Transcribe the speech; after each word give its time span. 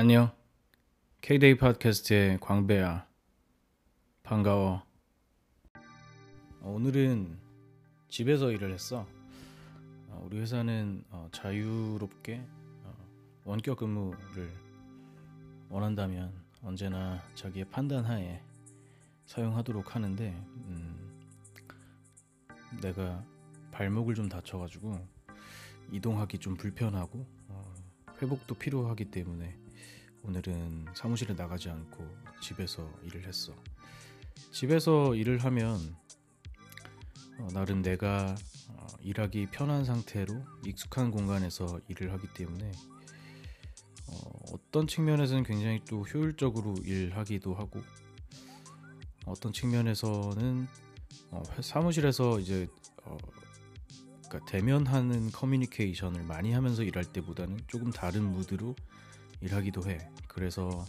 안녕. 0.00 0.30
K-데이 1.22 1.56
팟캐스트의 1.56 2.38
광배야. 2.38 3.04
반가워. 4.22 4.84
어, 6.60 6.70
오늘은 6.70 7.36
집에서 8.08 8.52
일을 8.52 8.72
했어. 8.72 9.08
어, 10.06 10.22
우리 10.24 10.38
회사는 10.38 11.02
어, 11.10 11.28
자유롭게 11.32 12.40
어, 12.84 12.94
원격 13.44 13.78
근무를 13.78 14.52
원한다면 15.68 16.32
언제나 16.62 17.20
자기의 17.34 17.64
판단 17.64 18.04
하에 18.04 18.40
사용하도록 19.26 19.96
하는데 19.96 20.30
음, 20.30 21.20
내가 22.80 23.24
발목을 23.72 24.14
좀 24.14 24.28
다쳐가지고 24.28 25.04
이동하기 25.90 26.38
좀 26.38 26.56
불편하고 26.56 27.26
어, 27.48 27.74
회복도 28.22 28.54
필요하기 28.54 29.06
때문에 29.06 29.66
오늘은 30.24 30.86
사무실에 30.94 31.34
나가지 31.34 31.70
않고 31.70 32.06
집에서 32.42 32.90
일을 33.04 33.26
했어. 33.26 33.54
집에서 34.52 35.14
일을 35.14 35.38
하면 35.44 35.96
어, 37.38 37.48
나름 37.52 37.82
내가 37.82 38.34
어, 38.68 38.86
일하기 39.00 39.46
편한 39.52 39.84
상태로 39.84 40.34
익숙한 40.66 41.10
공간에서 41.10 41.80
일을 41.88 42.12
하기 42.12 42.28
때문에 42.34 42.72
어, 44.08 44.58
떤 44.70 44.86
측면에서는 44.86 45.44
굉장히 45.44 45.80
또 45.88 46.02
효율적으로 46.02 46.74
일하기도 46.84 47.54
하고 47.54 47.80
어떤 49.26 49.52
측면에서는 49.52 50.66
어, 51.30 51.42
사무실에서 51.60 52.40
이제 52.40 52.66
어, 53.04 53.16
그러니까 54.28 54.50
대면하는 54.50 55.30
커뮤니케이션을 55.30 56.22
많이 56.22 56.52
하면서 56.52 56.82
일할 56.82 57.04
때보다는 57.04 57.58
조금 57.66 57.90
다른 57.90 58.24
무드로 58.24 58.74
일하기도 59.40 59.88
해. 59.88 60.10
그래서 60.26 60.84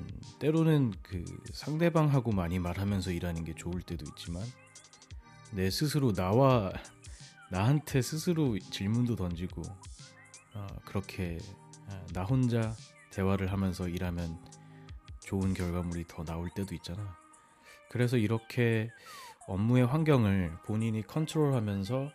음, 0.00 0.08
때로는 0.38 0.92
그 1.02 1.24
상대방하고 1.52 2.32
많이 2.32 2.58
말하면서 2.58 3.12
일하는 3.12 3.44
게 3.44 3.54
좋을 3.54 3.82
때도 3.82 4.04
있지만 4.10 4.42
내 5.52 5.70
스스로 5.70 6.12
나와 6.12 6.72
나한테 7.50 8.02
스스로 8.02 8.58
질문도 8.58 9.16
던지고 9.16 9.62
어, 10.54 10.66
그렇게 10.84 11.38
어, 11.88 12.06
나 12.12 12.24
혼자 12.24 12.74
대화를 13.10 13.52
하면서 13.52 13.88
일하면 13.88 14.38
좋은 15.20 15.54
결과물이 15.54 16.06
더 16.08 16.24
나올 16.24 16.50
때도 16.50 16.74
있잖아. 16.74 17.16
그래서 17.90 18.16
이렇게 18.16 18.90
업무의 19.46 19.86
환경을 19.86 20.58
본인이 20.64 21.02
컨트롤하면서 21.02 22.10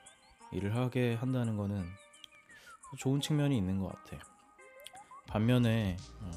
일을 0.51 0.75
하게 0.75 1.13
한다는 1.13 1.55
거는 1.55 1.85
좋은 2.97 3.21
측면이 3.21 3.55
있는 3.57 3.79
것 3.79 3.87
같아. 3.87 4.38
반면에 5.29 5.95
어, 6.21 6.31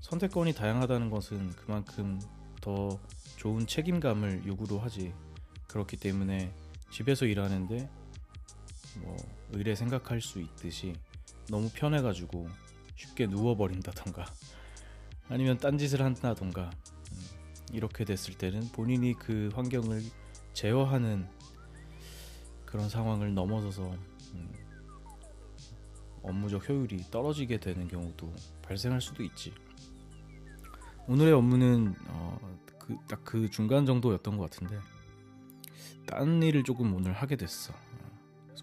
선택권이 0.00 0.54
다양하다는 0.54 1.10
것은 1.10 1.50
그만큼 1.56 2.20
더 2.60 2.98
좋은 3.36 3.66
책임감을 3.66 4.46
요구로 4.46 4.78
하지. 4.78 5.12
그렇기 5.66 5.96
때문에 5.96 6.54
집에서 6.90 7.26
일하는데 7.26 7.90
뭐 9.00 9.16
의뢰 9.52 9.74
생각할 9.74 10.20
수 10.20 10.40
있듯이 10.40 10.94
너무 11.50 11.68
편해가지고 11.74 12.48
쉽게 12.94 13.26
누워버린다던가 13.26 14.24
아니면 15.28 15.58
딴짓을 15.58 16.00
한다던가 16.00 16.70
음, 17.12 17.18
이렇게 17.72 18.04
됐을 18.04 18.34
때는 18.34 18.68
본인이 18.72 19.14
그 19.14 19.50
환경을 19.54 20.02
제어하는 20.54 21.28
그런 22.64 22.88
상황을 22.88 23.34
넘어서서 23.34 23.92
음, 24.34 24.52
업무적 26.22 26.68
효율이 26.68 27.04
떨어지게 27.10 27.58
되는 27.58 27.88
경우도 27.88 28.32
발생할 28.62 29.00
수도 29.00 29.22
있지. 29.22 29.52
오늘의 31.06 31.32
업무는 31.32 31.94
어, 32.08 32.38
그 32.78 32.96
딱 33.06 33.22
그 33.24 33.50
중간 33.50 33.84
정도였던 33.86 34.36
것 34.38 34.50
같은데 34.50 34.78
딴 36.06 36.42
일을 36.42 36.62
조금 36.64 36.94
오늘 36.94 37.12
하게 37.12 37.36
됐어. 37.36 37.72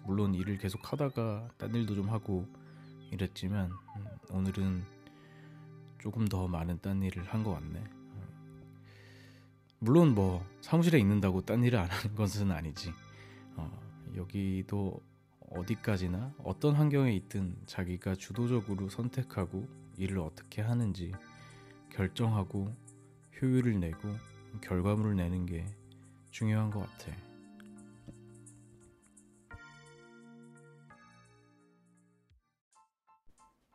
물론 0.04 0.34
일을 0.34 0.58
계속 0.58 0.92
하다가 0.92 1.48
딴 1.58 1.74
일도 1.74 1.94
좀 1.94 2.08
하고 2.10 2.46
이랬지만 3.10 3.70
음, 3.96 4.06
오늘은 4.30 4.84
조금 5.98 6.26
더 6.28 6.46
많은 6.48 6.78
딴 6.80 7.02
일을 7.02 7.24
한 7.24 7.42
것 7.42 7.52
같네. 7.54 7.82
물론 9.78 10.14
뭐 10.14 10.44
사무실에 10.60 10.98
있는다고 10.98 11.42
딴 11.42 11.62
일을 11.64 11.78
안 11.78 11.88
하는 11.90 12.14
것은 12.16 12.50
아니지. 12.50 12.92
어, 13.56 13.70
여기도 14.16 15.00
어디까지나 15.50 16.34
어떤 16.44 16.74
환경에 16.74 17.12
있든 17.14 17.56
자기가 17.66 18.14
주도적으로 18.16 18.88
선택하고 18.88 19.66
일을 19.96 20.18
어떻게 20.18 20.62
하는지 20.62 21.12
결정하고 21.90 22.74
효율을 23.40 23.80
내고 23.80 24.08
결과물을 24.60 25.16
내는 25.16 25.46
게 25.46 25.66
중요한 26.30 26.70
것 26.70 26.80
같아. 26.80 27.12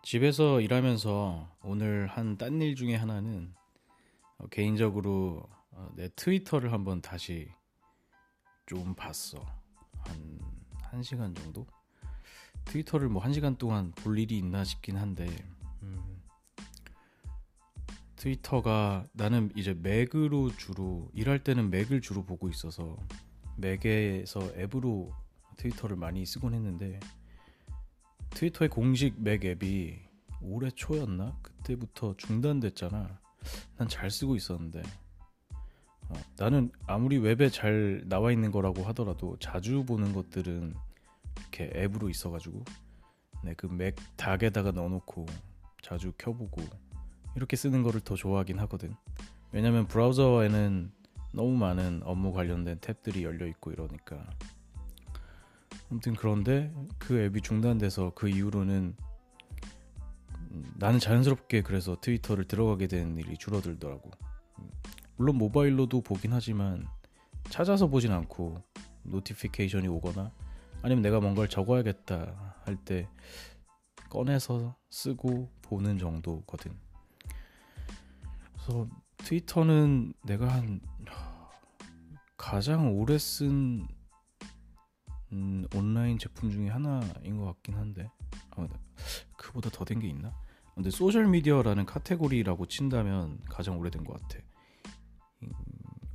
집에서 0.04 0.60
일하면서 0.62 1.58
오늘 1.64 2.08
한 2.08 2.38
딴 2.38 2.62
일 2.62 2.76
중에 2.76 2.96
하나는 2.96 3.54
어, 4.38 4.48
개인적으로 4.48 5.48
어, 5.72 5.90
내 5.96 6.10
트위터를 6.16 6.74
한번 6.74 7.02
다시 7.02 7.52
좀 8.66 8.96
봤어. 8.96 9.46
한 10.06 10.51
1시간 10.92 11.36
정도? 11.36 11.66
트위터를 12.66 13.10
뭐 13.10 13.22
1시간 13.24 13.58
동안 13.58 13.92
볼 13.92 14.20
일이 14.20 14.38
있나 14.38 14.64
싶긴 14.64 14.98
한데 14.98 15.28
음, 15.82 16.22
트위터가 18.16 19.08
나는 19.14 19.52
이제 19.56 19.74
맥으로 19.74 20.56
주로 20.56 21.10
일할 21.14 21.44
때는 21.44 21.70
맥을 21.70 22.02
주로 22.02 22.24
보고 22.24 22.50
있어서 22.50 22.98
맥에서 23.58 24.42
앱으로 24.56 25.12
트위터를 25.58 25.96
많이 25.96 26.26
쓰곤 26.26 26.54
했는데 26.54 27.00
트위터의 28.32 28.70
공식 28.70 29.22
맥 29.22 29.44
앱이 29.44 30.00
올해 30.42 30.70
초였나? 30.72 31.38
그때부터 31.42 32.16
중단됐잖아. 32.18 33.20
난 33.78 33.88
잘 33.88 34.10
쓰고 34.12 34.36
있었는데 34.36 34.82
어, 36.12 36.14
나는 36.38 36.72
아무리 36.88 37.18
웹에 37.18 37.50
잘 37.50 38.04
나와 38.06 38.32
있는 38.32 38.52
거라고 38.52 38.84
하더라도 38.86 39.38
자주 39.40 39.86
보는 39.86 40.14
것들은 40.14 40.74
이렇게 41.40 41.72
앱으로 41.74 42.10
있어가지고 42.10 42.64
네, 43.44 43.54
그맥 43.54 43.96
닥에다가 44.18 44.72
넣어놓고 44.72 45.26
자주 45.82 46.12
켜보고 46.18 46.62
이렇게 47.36 47.56
쓰는 47.56 47.82
거를 47.82 48.02
더 48.02 48.16
좋아하긴 48.16 48.60
하거든. 48.60 48.94
왜냐면 49.52 49.88
브라우저에는 49.88 50.92
너무 51.34 51.56
많은 51.58 52.02
업무 52.04 52.34
관련된 52.34 52.80
탭들이 52.80 53.24
열려 53.24 53.48
있고 53.48 53.72
이러니까. 53.72 54.30
아무튼 55.90 56.14
그런데 56.14 56.74
그 56.98 57.20
앱이 57.20 57.42
중단돼서 57.42 58.12
그 58.16 58.30
이후로는 58.30 58.96
음, 60.52 60.74
나는 60.78 61.00
자연스럽게 61.00 61.62
그래서 61.62 61.98
트위터를 62.00 62.46
들어가게 62.46 62.88
되는 62.88 63.18
일이 63.18 63.38
줄어들더라고. 63.38 64.12
물론 65.22 65.38
모바일로도 65.38 66.02
보긴 66.02 66.34
하지만 66.34 66.88
찾아서 67.52 67.86
보진 67.86 68.12
않고 68.12 68.60
notification이 69.04 69.88
오거나 69.88 70.32
아니면 70.82 71.04
내가 71.04 71.20
뭔가를 71.20 71.48
적어야겠다 71.48 72.56
할 72.66 72.76
때 72.78 73.08
꺼내서 74.10 74.76
쓰고 74.90 75.52
보는 75.62 76.00
정도거든. 76.00 76.76
그래서 78.54 78.88
트위터는 79.18 80.14
내가 80.24 80.48
한 80.48 80.82
가장 82.36 82.92
오래 82.98 83.20
쓴 83.20 83.88
음, 85.34 85.68
온라인 85.76 86.18
제품 86.18 86.50
중에 86.50 86.68
하나인 86.70 87.38
것 87.38 87.46
같긴 87.46 87.76
한데 87.76 88.10
아, 88.58 88.68
그보다 89.38 89.70
더 89.70 89.86
된 89.86 90.00
게 90.00 90.08
있나? 90.08 90.34
근데 90.74 90.90
소셜 90.90 91.28
미디어라는 91.28 91.86
카테고리라고 91.86 92.66
친다면 92.66 93.40
가장 93.48 93.78
오래된 93.78 94.04
것 94.04 94.20
같아. 94.20 94.44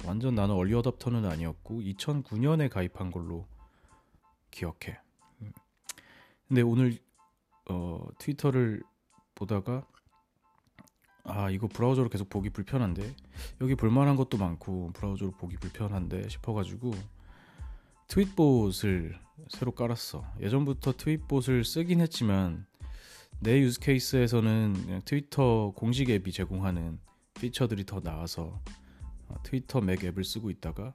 음, 0.06 0.08
완전 0.08 0.34
나는 0.34 0.54
얼리 0.54 0.74
어답터는 0.74 1.24
아니었고 1.24 1.80
2009년에 1.80 2.70
가입한 2.70 3.10
걸로 3.10 3.46
기억해. 4.50 4.98
음. 5.42 5.52
근데 6.48 6.62
오늘 6.62 6.98
어, 7.68 8.06
트위터를 8.18 8.82
보다가 9.34 9.86
아 11.24 11.50
이거 11.50 11.66
브라우저로 11.66 12.08
계속 12.08 12.28
보기 12.28 12.50
불편한데 12.50 13.14
여기 13.60 13.74
볼만한 13.74 14.14
것도 14.14 14.38
많고 14.38 14.92
브라우저로 14.94 15.32
보기 15.32 15.56
불편한데 15.56 16.28
싶어가지고 16.28 16.92
트윗봇을 18.08 19.18
새로 19.48 19.72
깔았어. 19.72 20.24
예전부터 20.40 20.92
트윗봇을 20.96 21.64
쓰긴 21.64 22.00
했지만 22.00 22.66
내 23.40 23.58
유스 23.58 23.80
케이스에서는 23.80 25.02
트위터 25.04 25.72
공식 25.74 26.08
앱이 26.08 26.32
제공하는 26.32 26.98
피처들이 27.34 27.84
더 27.84 28.00
나아서 28.00 28.42
어, 28.44 28.85
트위터 29.42 29.80
맥 29.80 30.02
앱을 30.04 30.24
쓰고 30.24 30.50
있다가 30.50 30.94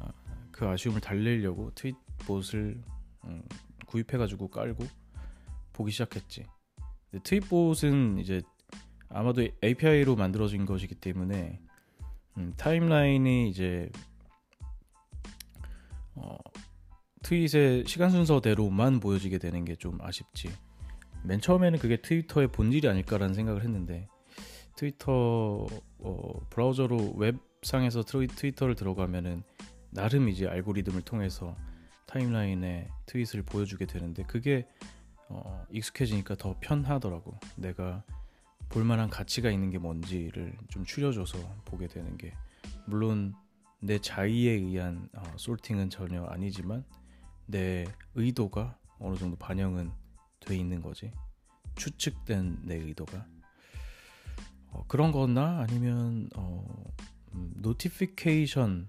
어, 0.00 0.08
그 0.52 0.66
아쉬움을 0.66 1.00
달래려고 1.00 1.72
트윗봇을 1.74 2.82
음, 3.24 3.42
구입해가지고 3.86 4.48
깔고 4.48 4.84
보기 5.72 5.90
시작했지. 5.92 6.44
트윗봇은 7.22 8.18
이제 8.18 8.42
아마도 9.08 9.46
API로 9.64 10.16
만들어진 10.16 10.66
것이기 10.66 10.94
때문에 10.96 11.60
음, 12.36 12.52
타임라인이 12.56 13.48
이제 13.48 13.90
어, 16.14 16.36
트윗의 17.22 17.84
시간 17.86 18.10
순서대로만 18.10 19.00
보여지게 19.00 19.38
되는 19.38 19.64
게 19.64 19.74
좀 19.76 19.98
아쉽지. 20.00 20.50
맨 21.24 21.40
처음에는 21.40 21.78
그게 21.78 22.00
트위터의 22.00 22.48
본질이 22.48 22.88
아닐까라는 22.88 23.34
생각을 23.34 23.62
했는데 23.62 24.08
트위터 24.76 25.66
어, 25.98 26.46
브라우저로 26.50 27.14
웹 27.16 27.36
상에서 27.62 28.02
트위터를 28.02 28.74
들어가면은 28.74 29.42
나름 29.90 30.28
이제 30.28 30.46
알고리즘을 30.46 31.02
통해서 31.02 31.56
타임라인에 32.06 32.88
tweet을 33.06 33.42
보여주게 33.42 33.86
되는데 33.86 34.22
그게 34.24 34.66
어, 35.28 35.66
익숙해지니까 35.70 36.36
더 36.36 36.56
편하더라고. 36.60 37.38
내가 37.56 38.02
볼만한 38.70 39.10
가치가 39.10 39.50
있는 39.50 39.70
게 39.70 39.78
뭔지를 39.78 40.56
좀 40.68 40.84
추려줘서 40.84 41.38
보게 41.64 41.86
되는 41.86 42.16
게. 42.16 42.32
물론 42.86 43.34
내 43.80 43.98
자의에 43.98 44.52
의한 44.52 45.08
어, 45.14 45.22
sorting은 45.36 45.90
전혀 45.90 46.24
아니지만 46.24 46.84
내 47.46 47.84
의도가 48.14 48.78
어느 48.98 49.16
정도 49.16 49.36
반영은 49.36 49.90
돼 50.40 50.56
있는 50.56 50.80
거지. 50.80 51.12
추측된 51.76 52.60
내 52.62 52.76
의도가. 52.76 53.26
어, 54.70 54.84
그런 54.88 55.12
거나 55.12 55.60
아니면 55.60 56.28
어, 56.36 56.64
음, 56.68 57.17
notification에는 57.32 58.88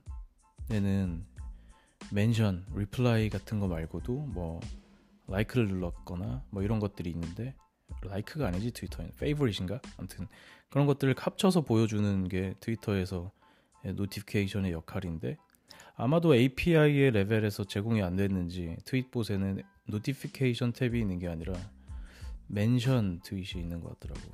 mention, 2.12 2.66
reply 2.76 3.30
같은 3.30 3.60
거 3.60 3.68
말고도 3.68 4.14
뭐 4.14 4.60
like를 5.28 5.68
눌렀거나 5.68 6.44
뭐 6.50 6.64
이런 6.64 6.80
것들이 6.80 7.10
있는데 7.12 7.56
like가 8.02 8.48
아니지 8.48 8.72
트위터에는 8.72 9.14
favorite인가 9.18 9.82
아무튼 9.98 10.28
그런 10.70 10.86
것들을 10.88 11.16
합쳐서 11.18 11.62
보여주는 11.62 12.28
게 12.28 12.56
트위터에서 12.60 13.32
notification의 13.84 14.72
역할인데 14.72 15.38
아마도 15.96 16.36
API의 16.36 17.12
레벨에서 17.12 17.66
제공이 17.66 18.02
안 18.02 18.16
됐는지 18.16 18.78
Tweetbot에는 18.86 19.62
notification 19.88 20.72
탭이 20.72 20.96
있는 20.96 21.20
게 21.20 21.28
아니라 21.28 21.54
mention 22.48 23.20
tweet이 23.22 23.62
있는 23.62 23.82
것 23.82 24.00
같더라고. 24.00 24.32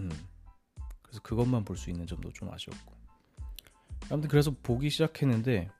음. 0.00 0.10
그래서 1.14 1.22
그것만 1.22 1.64
볼 1.64 1.76
수 1.76 1.90
있는 1.90 2.06
점도 2.06 2.32
좀 2.32 2.50
아쉬웠고. 2.50 2.92
아무튼 4.10 4.28
그래서 4.28 4.50
보기 4.62 4.90
시작했는데 4.90 5.70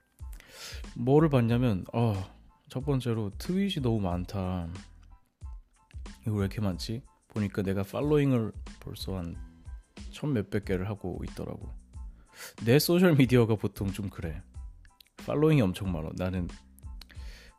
뭐를 0.95 1.29
봤냐면 1.29 1.83
어, 1.93 2.15
첫 2.69 2.85
번째로 2.85 3.31
tweet이 3.37 3.81
너무 3.81 3.99
많다. 3.99 4.69
이거 6.21 6.35
왜 6.35 6.45
이렇게 6.45 6.61
많지? 6.61 7.01
보니까 7.27 7.61
내가 7.63 7.83
following을 7.83 8.51
벌써 8.79 9.17
한 9.17 9.35
천 10.11 10.31
몇백 10.31 10.63
개를 10.63 10.87
하고 10.87 11.21
있더라고. 11.29 11.69
내 12.65 12.79
소셜 12.79 13.15
미디어가 13.15 13.55
보통 13.55 13.91
좀 13.91 14.09
그래. 14.09 14.41
팔로잉이 15.25 15.61
엄청 15.61 15.91
많아. 15.91 16.11
나는 16.15 16.47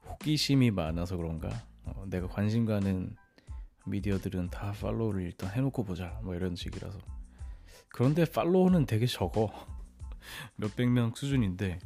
호기심이 0.08 0.70
많아서 0.70 1.18
그런가. 1.18 1.50
어, 1.84 2.04
내가 2.08 2.26
관심 2.26 2.64
가는 2.64 3.14
미디어들은 3.84 4.48
다 4.48 4.72
팔로우를 4.72 5.22
일단 5.22 5.50
해놓고 5.50 5.84
보자. 5.84 6.18
뭐 6.22 6.34
이런 6.34 6.56
식이라서. 6.56 6.98
그런데 7.88 8.24
팔로우는 8.24 8.86
되게 8.86 9.06
적어. 9.06 9.50
몇백 10.56 10.90
명 10.90 11.12
수준인데. 11.14 11.78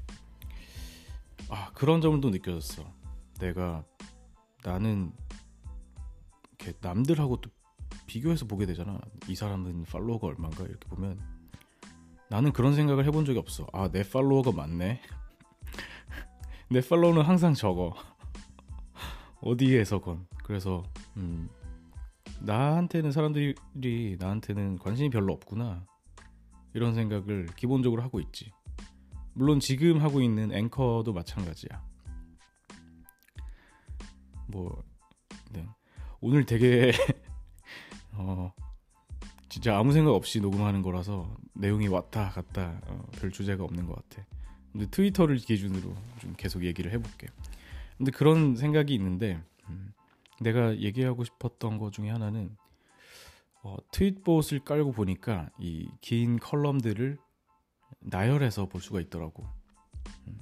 아 1.49 1.71
그런 1.73 2.01
점도 2.01 2.31
느껴졌어. 2.31 2.85
내가 3.39 3.85
나는 4.63 5.13
이렇게 6.59 6.77
남들하고 6.81 7.41
또 7.41 7.51
비교해서 8.07 8.47
보게 8.47 8.67
되잖아. 8.67 9.01
이 9.29 9.35
사람은 9.35 9.85
팔로워가 9.85 10.27
얼마인가 10.29 10.65
이렇게 10.65 10.89
보면 10.89 11.21
나는 12.29 12.53
그런 12.53 12.75
생각을 12.75 13.05
해본 13.07 13.25
적이 13.25 13.39
없어. 13.39 13.67
아, 13.73 13.89
내 13.91 14.03
팔로워가 14.03 14.53
많네. 14.53 15.01
내 16.71 16.81
팔로우는 16.81 17.23
항상 17.23 17.55
적어. 17.55 17.95
어디에서건. 19.43 20.27
그래서 20.45 20.85
음, 21.17 21.49
나한테는 22.41 23.13
사람들이 23.13 24.17
나한테는 24.19 24.79
관심이 24.79 25.11
별로 25.11 25.33
없구나. 25.33 25.87
이런 26.75 26.95
생각을 26.95 27.47
기본적으로 27.57 28.03
하고 28.03 28.21
있지. 28.21 28.53
물론 29.35 29.61
지금 29.61 30.01
하고 30.01 30.21
있는 30.21 30.53
앵커도 30.53 31.13
마찬가지야. 31.13 31.83
뭐 34.47 34.83
네. 35.53 35.67
오늘 36.21 36.45
되게 36.45 36.93
어 38.13 38.53
진짜 39.49 39.79
아무 39.79 39.93
생각 39.93 40.13
없이 40.13 40.41
녹음하는 40.41 40.83
거라서 40.83 41.37
내용이 41.55 41.89
왔다 41.89 42.29
갔다 42.31 42.81
어, 42.87 43.03
별 43.13 43.31
주제가 43.31 43.65
없는 43.65 43.87
것 43.87 43.95
같아. 43.97 44.27
근데 44.73 44.87
트위터를 44.87 45.37
기준으로 45.37 45.95
좀 46.21 46.35
계속 46.37 46.65
얘기를 46.65 46.93
해볼게. 46.93 47.27
근데 47.99 48.11
그런 48.13 48.57
생각이 48.57 48.95
있는데 48.95 49.43
음, 49.69 49.93
내가 50.41 50.77
얘기하고 50.79 51.25
싶었던 51.25 51.79
것 51.79 51.93
중에 51.93 52.09
하나는 52.11 52.57
어, 53.63 53.77
트윗봇을 53.93 54.61
깔고 54.65 54.93
보니까 54.93 55.51
이 55.59 55.89
긴 56.01 56.39
컬럼들을 56.39 57.19
나열해서 58.01 58.67
볼 58.67 58.81
수가 58.81 59.01
있더라고. 59.03 59.47
음. 60.27 60.39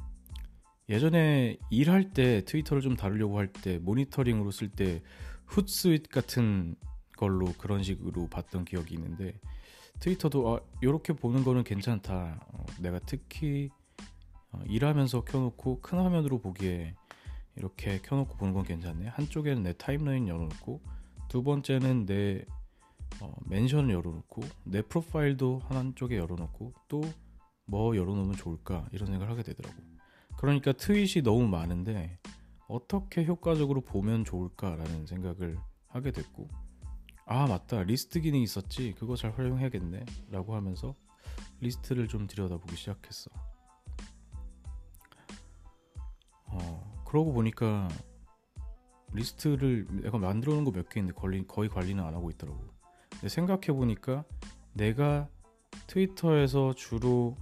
예전에 0.89 1.59
일할 1.71 2.13
때 2.13 2.45
트위터를 2.45 2.81
좀 2.83 2.97
다루려고 2.97 3.39
할 3.39 3.53
때 3.53 3.79
모니터링으로 3.79 4.51
쓸 4.53 4.69
때 4.69 5.03
훗스윗 5.47 6.09
같은 6.09 6.77
걸로 7.17 7.47
그런 7.59 7.83
식으로 7.83 8.29
봤던 8.29 8.65
기억이 8.65 8.95
있는데 8.95 9.39
트위터도 10.01 10.55
아, 10.57 10.61
이렇게 10.81 11.13
보는 11.13 11.43
거는 11.43 11.65
괜찮다. 11.65 12.47
어, 12.53 12.67
내가 12.81 13.01
특히 13.01 13.71
어, 14.53 14.61
일하면서 14.67 15.25
켜놓고 15.25 15.81
큰 15.81 15.99
화면으로 15.99 16.39
보기에 16.39 16.95
이렇게 17.59 18.01
켜놓고 18.01 18.37
보는 18.37 18.55
건 18.55 18.65
괜찮네. 18.65 19.09
한쪽에는 19.09 19.63
내 19.63 19.73
타임라인 19.75 20.29
열어놓고 20.29 20.81
두 21.29 21.43
번째는 21.43 22.07
내 22.07 22.45
어, 23.21 23.33
멘션을 23.47 23.95
열어놓고 23.95 24.43
내 24.65 24.83
프로파일도 24.83 25.63
한쪽에 25.69 26.17
열어놓고 26.17 26.73
또 26.89 27.03
뭐 27.69 27.95
열어놓으면 27.97 28.35
좋을까? 28.35 28.89
이런 28.93 29.07
생각을 29.07 29.31
하게 29.31 29.43
되더라고. 29.43 29.77
그러니까 30.39 30.73
트윗이 30.73 31.23
너무 31.23 31.47
많은데 31.47 32.19
어떻게 32.67 33.25
효과적으로 33.25 33.83
보면 33.83 34.25
좋을까라는 34.25 35.07
생각을 35.07 35.59
하게 35.89 36.11
됐고 36.11 36.49
아 37.27 37.47
맞다. 37.47 37.83
리스트 37.83 38.21
기능이 38.21 38.43
있었지. 38.43 38.95
그거 38.99 39.17
잘 39.17 39.33
활용해야겠네. 39.33 40.05
라고 40.31 40.55
하면서 40.55 40.95
리스트를 41.61 42.09
좀 42.09 42.27
들여다보기 42.27 42.75
시작했어 42.75 43.31
그러고 47.09 47.33
보니까 47.33 47.89
리스트를 49.15 49.87
내가 50.03 50.19
만들어 50.19 50.53
놓은 50.53 50.65
거 50.65 50.71
몇 50.73 50.91
개 50.91 51.01
있는데 51.01 51.19
거의, 51.19 51.47
거의 51.47 51.69
관리는 51.71 52.05
안 52.05 52.15
하고 52.15 52.29
있더라고. 52.31 52.63
근데 53.11 53.29
생각해 53.31 53.69
보니까 53.69 54.25
내가 54.75 55.29
트위터에서 55.87 56.75
주로 56.75 57.35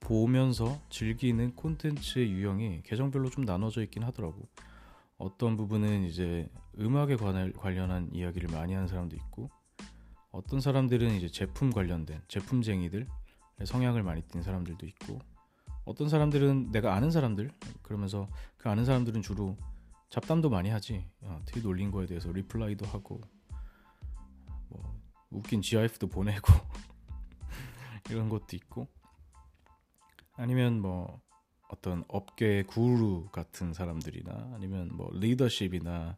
보면서 0.00 0.80
즐기는 0.90 1.54
콘텐츠의 1.54 2.32
유형이 2.32 2.82
계정별로 2.82 3.30
좀 3.30 3.44
나눠져 3.44 3.82
있긴 3.84 4.02
하더라고. 4.02 4.48
어떤 5.16 5.56
부분은 5.56 6.02
이제 6.04 6.50
음악에 6.80 7.14
관할, 7.14 7.52
관련한 7.52 8.08
이야기를 8.12 8.48
많이 8.50 8.74
하는 8.74 8.88
사람도 8.88 9.14
있고 9.14 9.50
어떤 10.32 10.60
사람들은 10.60 11.12
이제 11.12 11.28
제품 11.28 11.70
관련된 11.70 12.22
제품쟁이들 12.26 13.06
성향을 13.64 14.02
많이 14.02 14.22
띈 14.22 14.42
사람들도 14.42 14.84
있고 14.86 15.20
어떤 15.84 16.08
사람들은 16.08 16.70
내가 16.72 16.94
아는 16.94 17.10
사람들 17.10 17.50
그러면서 17.82 18.28
그 18.56 18.68
아는 18.68 18.84
사람들은 18.84 19.22
주로 19.22 19.56
잡담도 20.08 20.50
많이 20.50 20.68
하지. 20.68 21.06
어, 21.20 21.40
트윗 21.46 21.64
올린 21.66 21.90
거에 21.90 22.06
대해서 22.06 22.30
reply도 22.32 22.86
하고 22.86 23.20
뭐 24.68 25.00
웃긴 25.30 25.62
GIF도 25.62 26.08
보내고 26.08 26.52
이런 28.10 28.28
것도 28.28 28.56
있고 28.56 28.88
아니면 30.34 30.80
뭐 30.80 31.20
어떤 31.68 32.04
업계의 32.08 32.64
guru 32.64 33.28
같은 33.30 33.72
사람들이나 33.72 34.52
아니면 34.54 34.90
뭐 34.92 35.08
리더십이나 35.12 36.16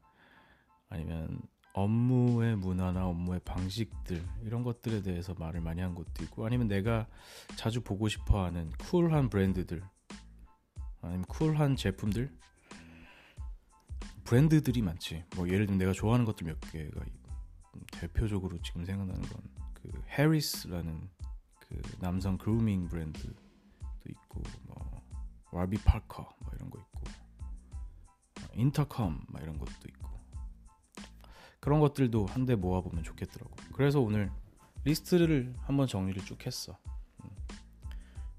아니면 0.88 1.40
업무의 1.75 2.57
문화나 2.57 3.07
업무의 3.07 3.41
방식들 3.45 4.23
이런 4.43 4.62
것들에 4.62 5.02
대해서 5.02 5.35
말을 5.38 5.61
많이 5.61 5.81
한 5.81 5.95
것도 5.95 6.23
있고 6.23 6.45
아니면 6.45 6.69
내가 6.69 7.07
자주 7.57 7.81
보고 7.81 8.09
싶어하는 8.09 8.71
쿨한 8.79 9.31
브랜드들 9.31 9.83
아니면 11.00 11.25
쿨한 11.25 11.76
제품들? 11.76 12.31
브랜드들이 14.25 14.83
많지. 14.83 15.25
뭐 15.37 15.49
예를 15.49 15.67
들면 15.67 15.79
내가 15.79 15.93
좋아하는 15.93 16.25
것들 16.25 16.47
몇 16.47 16.61
개가 16.61 17.05
대표적으로 17.91 18.61
지금 18.62 18.85
생각나는 18.85 19.23
건 19.23 19.62
그 19.83 19.91
해리스라는 20.17 21.11
그 21.61 21.83
남성 21.99 22.38
그루밍 22.38 22.88
브랜드도 22.88 23.35
있고 24.09 24.43
뭐 24.67 25.02
와비 25.50 25.79
파커 25.85 26.23
뭐 26.41 26.52
이런 26.55 26.71
거 26.71 26.79
있고 26.79 27.02
인터컴 28.55 29.25
막 29.29 29.43
이런 29.43 29.59
것도 29.59 29.73
있고 29.88 30.01
그런 31.62 31.78
것들도 31.78 32.26
한데 32.26 32.57
모아보면 32.57 33.04
좋겠더라고. 33.04 33.54
그래서 33.73 34.00
오늘 34.00 34.33
리스트를 34.83 35.54
한번 35.61 35.87
정리를 35.87 36.21
쭉 36.25 36.45
했어. 36.45 36.76
음. 37.25 37.31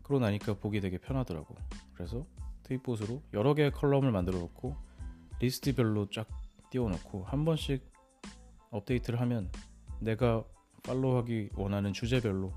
그러고 0.03 0.20
나니까 0.20 0.56
보기 0.56 0.82
되게 0.82 0.98
편하더라고. 0.98 1.56
그래서 1.94 2.25
트윗봇으로 2.63 3.24
여러 3.34 3.53
개의 3.53 3.72
컬럼을 3.72 4.12
만들어 4.12 4.39
놓고 4.39 4.75
리스트별로 5.39 6.10
쫙 6.10 6.27
띄워 6.70 6.89
놓고 6.89 7.24
한 7.24 7.46
번씩 7.46 7.89
업데이트를 8.72 9.22
하면 9.22 9.50
내가 10.01 10.44
팔로우하기 10.84 11.51
원하는 11.56 11.94
주제별로 11.94 12.51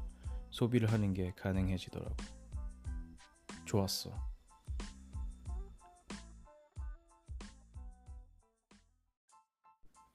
소비를 0.51 0.91
하는 0.91 1.15
게 1.15 1.33
가능해지더라고. 1.37 2.17
좋았어. 3.67 4.11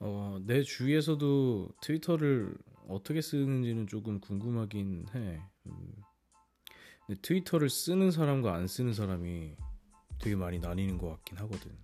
어, 0.03 0.39
내 0.41 0.63
주위에서도 0.63 1.69
트위터를 1.79 2.57
어떻게 2.87 3.21
쓰는지는 3.21 3.85
조금 3.85 4.19
궁금하긴 4.19 5.05
해. 5.13 5.41
음. 5.67 5.93
근데 7.05 7.21
트위터를 7.21 7.69
쓰는 7.69 8.09
사람과 8.09 8.55
안 8.55 8.67
쓰는 8.67 8.93
사람이 8.93 9.55
되게 10.17 10.35
많이 10.35 10.57
나뉘는 10.57 10.97
것 10.97 11.09
같긴 11.09 11.37
하거든. 11.37 11.77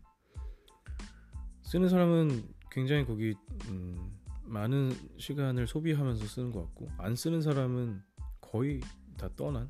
쓰는 1.62 1.90
사람은 1.90 2.56
굉장히 2.72 3.06
거기 3.06 3.36
음, 3.70 4.12
많은 4.46 4.94
시간을 5.20 5.68
소비하면서 5.68 6.26
쓰는 6.26 6.52
것 6.52 6.64
같고 6.64 6.90
안 6.98 7.16
쓰는 7.16 7.44
사람은 7.44 8.02
거의 8.42 8.82
다 9.16 9.30
떠난 9.36 9.70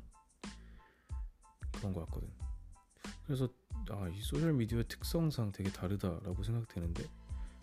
그런 1.72 1.92
것 1.92 2.06
같거든. 2.06 2.30
그래서 3.26 3.46
아, 3.90 4.08
이 4.08 4.20
소셜 4.22 4.54
미디어의 4.54 4.84
특성상 4.88 5.52
되게 5.52 5.70
다르다라고 5.70 6.42
생각되는데 6.42 7.17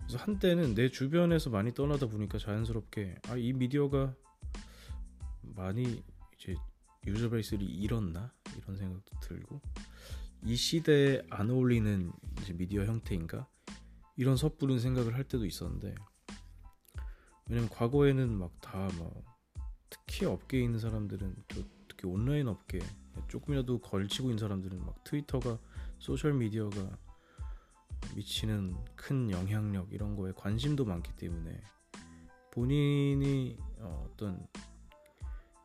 그래서 0.06 0.24
한때는 0.24 0.76
내 0.76 0.90
주변에서 0.90 1.50
많이 1.50 1.74
떠나다 1.74 2.08
보니까 2.08 2.38
자연스럽게 2.38 3.16
아, 3.28 3.36
이 3.38 3.54
미디어가 3.54 4.14
많이 5.42 6.04
이제 6.38 6.56
유저 7.08 7.30
베이스를 7.30 7.64
잃었나? 7.64 8.32
이런 8.58 8.78
생각도 8.78 9.20
들고 9.20 9.62
이 10.44 10.56
시대에 10.56 11.24
안 11.32 11.50
어울리는 11.50 12.12
이제 12.42 12.54
미디어 12.54 12.86
형태인가? 12.86 13.48
이런 14.16 14.38
섣부른 14.38 14.80
생각을 14.80 15.16
할 15.16 15.24
때도 15.24 15.46
있었는데 15.46 15.96
왜냐면 17.48 17.70
과거에는 17.70 18.32
막 18.32 18.52
다막 18.62 18.96
뭐 18.98 19.24
특히 19.90 20.26
업계에 20.26 20.62
있는 20.62 20.80
사람들은 20.80 21.36
특히 21.88 22.08
온라인 22.08 22.48
업계 22.48 22.80
조금이라도 23.28 23.80
걸치고 23.80 24.30
있는 24.30 24.38
사람들은 24.38 24.86
막 24.86 25.04
트위터가 25.04 25.60
소셜 25.98 26.34
미디어가 26.34 26.98
미치는 28.16 28.76
큰 28.96 29.30
영향력 29.30 29.92
이런 29.92 30.16
거에 30.16 30.32
관심도 30.36 30.86
많기 30.86 31.16
때문에 31.16 31.62
본인이 32.52 33.58
어, 33.80 34.10
어떤 34.10 34.48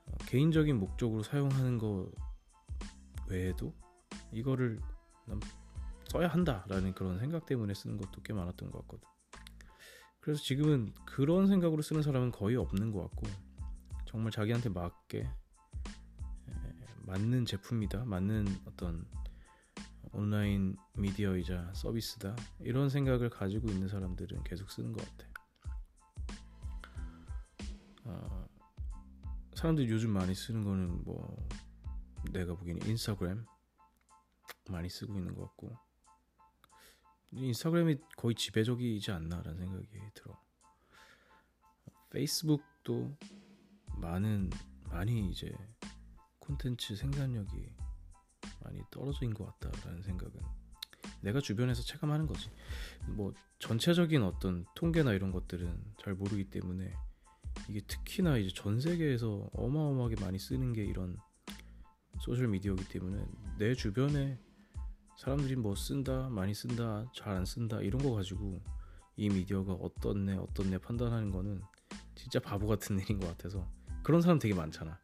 어, 0.07 0.13
개인적인 0.27 0.79
목적으로 0.79 1.23
사용하는 1.23 1.79
거 1.79 2.11
외에도 3.29 3.73
이거를 4.33 4.81
써야 6.09 6.27
한다라는 6.27 6.93
그런 6.95 7.21
생각 7.21 7.47
때문에 7.47 7.73
쓰는 7.73 7.97
것도 7.97 8.23
꽤 8.23 8.33
많았던 8.33 8.73
것 8.73 8.81
같거든. 8.81 9.09
그래서 10.19 10.43
지금은 10.43 10.93
그런 11.07 11.47
생각으로 11.47 11.83
쓰는 11.83 12.03
사람은 12.03 12.33
거의 12.33 12.57
없는 12.57 12.91
것 12.91 13.03
같고 13.03 13.27
정말 14.07 14.33
자기한테 14.33 14.69
맞게 14.71 15.29
맞는 17.07 17.45
제품이다, 17.45 18.05
맞는 18.05 18.47
어떤 18.67 19.05
온라인 20.13 20.77
미디어이자 20.95 21.73
서비스다 21.75 22.35
이런 22.61 22.89
생각을 22.89 23.31
가지고 23.31 23.69
있는 23.69 23.89
사람들은 23.89 24.43
계속 24.45 24.71
쓰는 24.71 24.93
것 24.93 25.05
같아. 25.05 25.31
어, 28.05 28.49
사람들이 29.55 29.91
요즘 29.91 30.11
많이 30.11 30.35
쓰는 30.35 30.65
거는 30.65 31.05
뭐 31.05 31.49
내가 32.33 32.55
보기에는 32.55 32.87
인스타그램 32.87 33.45
많이 34.69 34.89
쓰고 34.89 35.17
있는 35.19 35.35
것 35.35 35.43
같고 35.49 35.77
인스타그램이 37.33 37.99
거의 38.17 38.35
지배적이지 38.35 39.13
않나라는 39.13 39.59
생각이 39.59 39.87
들어. 40.15 40.41
페이스북도 42.11 43.17
많은 43.97 44.51
많이 44.85 45.31
이제 45.31 45.57
콘텐츠 46.41 46.97
생산력이 46.97 47.80
떨어진 49.01 49.33
것 49.33 49.59
같다라는 49.59 50.03
생각은 50.03 50.41
내가 51.23 51.41
주변에서 51.41 51.83
체감하는 51.83 52.27
거지. 52.27 52.51
뭐 53.09 53.33
전체적인 53.59 54.23
어떤 54.23 54.67
통계나 54.75 55.15
이런 55.15 55.33
것들은 55.33 55.83
잘 55.99 56.15
모르기 56.15 56.45
때문에 56.45 56.95
이게 57.69 57.81
특히나 57.87 58.37
이제 58.37 58.51
전 58.55 58.79
세계에서 58.81 59.49
어마어마하게 59.55 60.17
많이 60.21 60.39
쓰는 60.39 60.75
게 60.75 60.85
이런 60.85 61.17
소셜 62.21 62.49
미디어이기 62.49 62.89
때문에 62.89 63.25
내 63.59 63.75
주변에 63.75 64.39
사람들이 65.17 65.57
뭐 65.57 65.75
쓴다, 65.75 66.29
많이 66.29 66.55
쓴다, 66.55 67.11
잘 67.15 67.37
안 67.37 67.45
쓴다 67.45 67.81
이런 67.81 68.03
거 68.03 68.15
가지고 68.15 68.63
이 69.17 69.29
미디어가 69.29 69.73
어떻네, 69.75 70.37
어떻네 70.37 70.79
판단하는 70.79 71.31
거는 71.31 71.63
진짜 72.15 72.39
바보 72.39 72.67
같은 72.67 72.99
일인 73.01 73.19
것 73.19 73.29
같아서 73.29 73.67
그런 74.03 74.21
사람 74.21 74.39
되게 74.39 74.55
많잖아. 74.55 74.99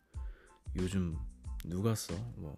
요즘 0.76 1.16
누가 1.64 1.94
써? 1.94 2.14
뭐 2.36 2.56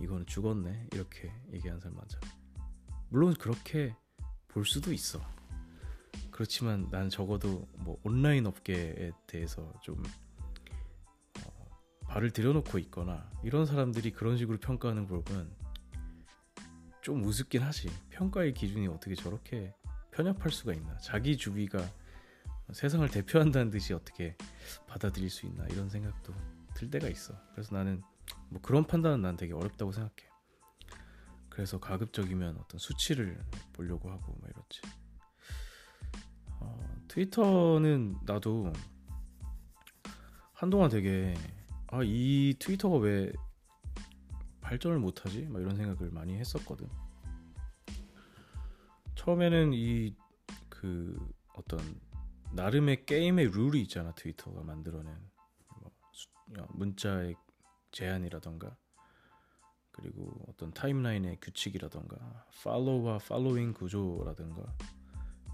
이거는 0.00 0.26
죽었네 0.26 0.88
이렇게 0.92 1.32
얘기하는 1.52 1.80
사람 1.80 1.96
많잖아. 1.96 2.26
물론 3.08 3.34
그렇게 3.34 3.94
볼 4.48 4.64
수도 4.64 4.92
있어. 4.92 5.20
그렇지만 6.30 6.88
난 6.90 7.08
적어도 7.08 7.66
뭐 7.74 7.98
온라인 8.04 8.46
업계에 8.46 9.10
대해서 9.26 9.72
좀 9.82 10.02
어, 11.44 11.68
발을 12.08 12.30
들여놓고 12.30 12.78
있거나 12.78 13.30
이런 13.42 13.66
사람들이 13.66 14.12
그런 14.12 14.36
식으로 14.36 14.58
평가하는 14.58 15.06
걸 15.06 15.22
보면 15.24 15.52
좀 17.02 17.24
우습긴 17.24 17.62
하지. 17.62 17.88
평가의 18.10 18.54
기준이 18.54 18.86
어떻게 18.88 19.14
저렇게 19.14 19.74
편협할 20.10 20.50
수가 20.52 20.74
있나? 20.74 20.96
자기 20.98 21.36
주위가 21.36 21.78
세상을 22.72 23.08
대표한다는 23.08 23.70
듯이 23.70 23.94
어떻게 23.94 24.36
받아들일 24.86 25.30
수 25.30 25.46
있나 25.46 25.66
이런 25.68 25.88
생각도 25.88 26.34
들 26.74 26.90
때가 26.90 27.08
있어. 27.08 27.34
그래서 27.52 27.74
나는 27.74 28.02
뭐 28.50 28.60
그런 28.62 28.86
판단은 28.86 29.22
난 29.22 29.36
되게 29.36 29.52
어렵다고 29.52 29.92
생각해. 29.92 30.28
그래서 31.48 31.80
가급적이면 31.80 32.56
어떤 32.58 32.78
수치를 32.78 33.44
보려고 33.72 34.10
하고 34.10 34.36
막 34.40 34.50
이렇지. 34.50 34.80
어, 36.60 36.96
트위터는 37.08 38.18
나도 38.24 38.72
한동안 40.52 40.90
되게 40.90 41.34
아 41.88 42.02
이 42.02 42.54
트위터가 42.58 42.98
왜 42.98 43.32
발전을 44.60 44.98
못하지? 44.98 45.42
막 45.46 45.60
이런 45.60 45.76
생각을 45.76 46.10
많이 46.10 46.34
했었거든. 46.36 46.88
처음에는 49.14 49.72
이 49.74 50.14
그 50.80 51.18
어떤 51.54 51.80
나름의 52.52 53.04
게임의 53.04 53.48
룰이 53.50 53.82
있잖아 53.82 54.12
트위터가 54.12 54.62
만들어낸 54.62 55.12
뭐 55.80 55.90
문자의 56.70 57.34
제한이라던가 57.92 58.76
그리고 59.92 60.44
어떤 60.48 60.72
타임라인의 60.72 61.38
규칙이라던가 61.40 62.46
팔로우와 62.62 63.18
팔로잉 63.18 63.72
구조라던가 63.72 64.62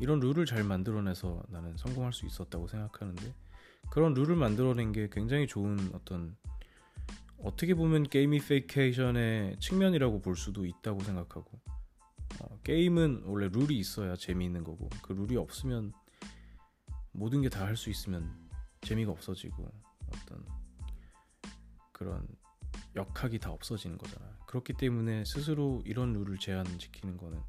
이런 0.01 0.21
룰을 0.21 0.45
잘 0.45 0.65
만들어내서 0.65 1.45
나는 1.49 1.77
성공할 1.77 2.13
수 2.13 2.27
있었다고 2.27 2.67
생각하는데 2.67 3.35
그런 3.91 4.13
룰을 4.15 4.37
만들어낸 4.37 4.93
게 4.93 5.09
굉장히 5.11 5.47
좋은 5.47 5.79
어떤 5.95 6.37
어떻게 7.39 7.75
보면 7.75 8.05
gamification의 8.05 9.59
측면이라고 9.61 10.21
볼 10.21 10.37
수도 10.37 10.65
있다고 10.67 11.01
생각하고 11.01 11.61
어, 12.41 12.59
게임은 12.65 13.23
원래 13.27 13.49
룰이 13.49 13.79
있어야 13.79 14.17
재미있는 14.17 14.65
거고 14.65 14.89
그 15.03 15.13
룰이 15.13 15.37
없으면 15.37 15.93
모든 17.13 17.43
게 17.43 17.49
다 17.49 17.65
할 17.65 17.77
수 17.77 17.91
있으면 17.91 18.35
재미가 18.81 19.13
없어지고 19.13 19.71
어떤 20.09 20.45
그런 21.95 22.27
역학이 22.97 23.39
다 23.39 23.51
없어지는 23.51 23.97
거잖아. 23.97 24.37
그렇기 24.47 24.75
때문에 24.75 25.25
스스로 25.25 25.81
이런 25.87 26.13
룰을 26.13 26.39
제한지키는 26.39 27.17
거는 27.17 27.41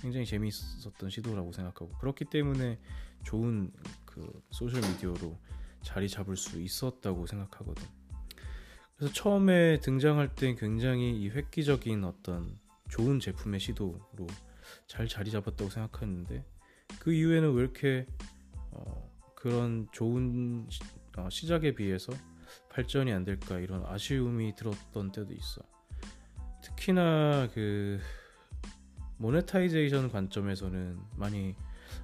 굉장히 0.00 0.26
재미있었던 0.26 1.10
시도라고 1.10 1.52
생각하고 1.52 1.92
그렇기 1.98 2.24
때문에 2.24 2.80
좋은 3.22 3.70
그 4.04 4.42
소셜 4.50 4.80
미디어로 4.80 5.38
자리 5.82 6.08
잡을 6.08 6.36
수 6.36 6.60
있었다고 6.60 7.26
생각하거든. 7.26 7.86
그래서 8.96 9.12
처음에 9.12 9.80
등장할 9.80 10.34
때 10.34 10.54
굉장히 10.54 11.20
이 11.20 11.28
획기적인 11.28 12.04
어떤 12.04 12.58
좋은 12.88 13.20
제품의 13.20 13.60
시도로 13.60 14.26
잘 14.86 15.08
자리 15.08 15.30
잡았다고 15.30 15.70
생각했는데 15.70 16.44
그 16.98 17.12
이후에는 17.12 17.54
왜 17.54 17.62
이렇게 17.62 18.06
어, 18.70 19.10
그런 19.34 19.88
좋은 19.92 20.66
시, 20.70 20.80
어, 21.16 21.28
시작에 21.30 21.74
비해서 21.74 22.12
발전이 22.72 23.12
안 23.12 23.24
될까 23.24 23.58
이런 23.58 23.84
아쉬움이 23.84 24.54
들었던 24.56 25.12
때도 25.12 25.34
있어. 25.34 25.62
특히나 26.62 27.48
그 27.52 28.00
모네타이제이션 29.18 30.10
관점에서는 30.10 30.98
많이 31.16 31.54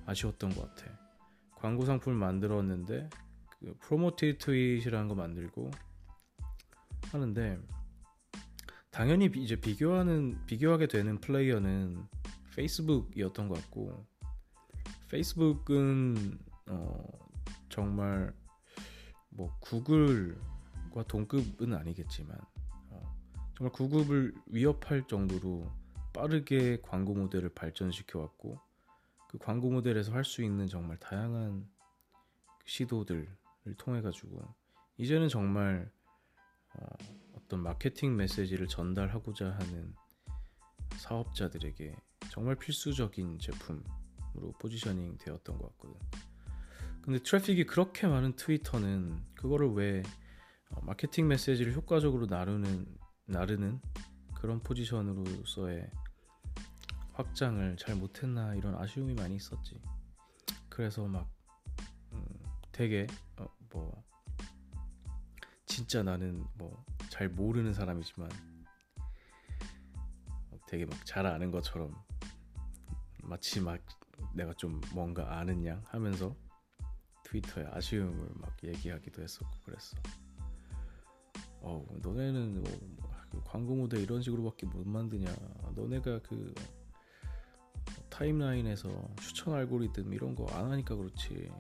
아쉬웠던 0.05 0.55
것 0.55 0.75
같아. 0.75 0.93
광고 1.57 1.87
상품을 1.87 2.19
만들었는데 2.19 3.09
그 3.61 3.77
promoted 3.81 4.39
tweet이라는 4.39 5.09
거 5.09 5.15
만들고 5.15 5.71
하는데 7.13 7.59
당연히 8.91 9.31
이제 9.37 9.57
비교하는 9.57 10.45
비교하게 10.47 10.87
되는 10.87 11.19
플레이어는 11.19 12.07
페이스북이었던 12.55 13.49
것 13.49 13.55
같고 13.55 14.07
페이스북은 15.09 16.39
어 16.67 17.05
정말 17.69 18.33
뭐 19.31 19.57
구글 19.61 20.39
과 20.99 21.05
동급은 21.05 21.75
아니겠지만 21.75 22.37
어 22.91 23.17
정말 23.57 23.73
구글을 23.73 24.35
위협할 24.47 25.07
정도로 25.07 25.71
빠르게 26.13 26.81
광고 26.83 27.15
모델을 27.15 27.51
발전시켜 27.51 28.19
왔고 28.19 28.59
그 29.29 29.39
광고 29.39 29.71
모델에서 29.71 30.13
할 30.13 30.25
수 30.25 30.43
있는 30.43 30.67
정말 30.67 30.99
다양한 30.99 31.69
시도들을 32.65 33.29
통해 33.77 34.01
가지고 34.01 34.43
이제는 34.97 35.29
정말 35.29 35.89
어, 36.75 36.87
어떤 37.35 37.63
마케팅 37.63 38.17
메시지를 38.17 38.67
전달하고자 38.67 39.53
하는 39.53 39.95
사업자들에게 40.97 41.95
정말 42.31 42.57
필수적인 42.57 43.39
제품으로 43.39 44.53
포지셔닝 44.59 45.19
되었던 45.19 45.59
것 45.59 45.79
같거든. 45.79 45.95
근데 47.03 47.23
트래픽이 47.23 47.67
그렇게 47.67 48.09
많은 48.09 48.35
트위터는 48.35 49.25
그거를 49.37 49.71
왜 49.75 50.03
어, 50.03 50.28
마케팅 50.83 51.29
메시지를 51.29 51.75
효과적으로 51.75 52.27
나르는 52.27 52.87
나르는 53.27 53.81
그런 54.35 54.61
포지션으로서의 54.61 55.91
확장을 57.13 57.77
잘 57.77 57.97
못했나 57.97 58.55
이런 58.55 58.75
아쉬움이 58.77 59.15
많이 59.15 59.37
있었지. 59.37 59.81
그래서 60.69 61.07
막 61.07 61.29
음, 62.13 62.25
되게 62.73 63.07
어, 63.37 63.47
뭐 63.71 64.05
진짜 65.67 66.03
나는 66.03 66.45
뭐 66.55 66.89
잘 67.19 67.29
모르는 67.29 67.75
사람이지만 67.75 68.29
되게 70.69 70.85
막 70.85 71.05
잘 71.05 71.27
아는 71.27 71.51
것처럼 71.51 71.95
마치 73.25 73.61
막 73.61 73.81
내가 74.35 74.53
좀 74.55 74.81
뭔가 74.93 75.39
아는 75.39 75.65
양 75.67 75.83
하면서 75.87 76.37
트위터에 77.25 77.67
아쉬움을 77.73 78.29
막 78.35 78.57
얘기하기도 78.63 79.23
했었고 79.23 79.51
그랬어. 79.65 79.97
어, 81.61 81.85
너네는 82.03 82.63
뭐, 82.63 82.73
뭐그 83.33 83.43
광고 83.45 83.75
모델 83.75 84.01
이런 84.01 84.23
식으로밖에 84.23 84.67
못 84.67 84.87
만드냐? 84.87 85.27
너네가 85.75 86.21
그 86.23 86.55
타임라인에서 88.11 88.89
추천 89.21 89.55
알고리즘 89.55 90.13
이런 90.13 90.35
거 90.35 90.47
안 90.53 90.71
하니까 90.71 90.97
그렇지. 90.97 91.51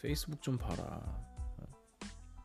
페이스북 0.00 0.42
좀 0.42 0.56
봐라. 0.58 1.26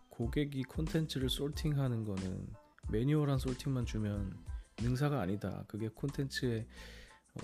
고객이 0.10 0.64
콘텐츠를 0.64 1.30
솔팅하는 1.30 2.06
거는 2.06 2.48
매뉴얼한 2.90 3.38
솔팅만 3.38 3.86
주면 3.86 4.38
능사가 4.82 5.22
아니다. 5.22 5.64
그게 5.68 5.90
콘텐츠에 5.90 6.68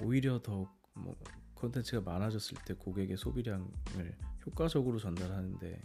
오히려 0.02 0.42
더뭐 0.42 1.16
콘텐츠가 1.56 2.02
많아졌을 2.02 2.58
때 2.66 2.74
고객의 2.74 3.18
소비량을 3.18 4.18
효과적으로 4.46 5.00
전달하는데 5.00 5.82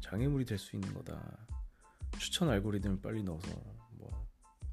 장애물이 0.00 0.44
될 0.46 0.58
수 0.58 0.76
있는 0.76 0.92
거다. 0.94 1.46
추천 2.18 2.48
알고리즘을 2.48 3.00
빨리 3.00 3.22
넣어서 3.22 3.48
뭐 3.90 4.26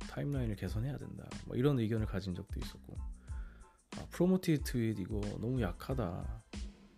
타임라인을 0.09 0.55
개선해야 0.55 0.97
된다. 0.97 1.27
뭐 1.45 1.55
이런 1.55 1.79
의견을 1.79 2.05
가진 2.05 2.33
적도 2.33 2.59
있었고 2.59 2.97
아, 3.97 4.05
promoted 4.09 4.63
tweet 4.63 4.99
이거 4.99 5.19
너무 5.39 5.61
약하다. 5.61 6.43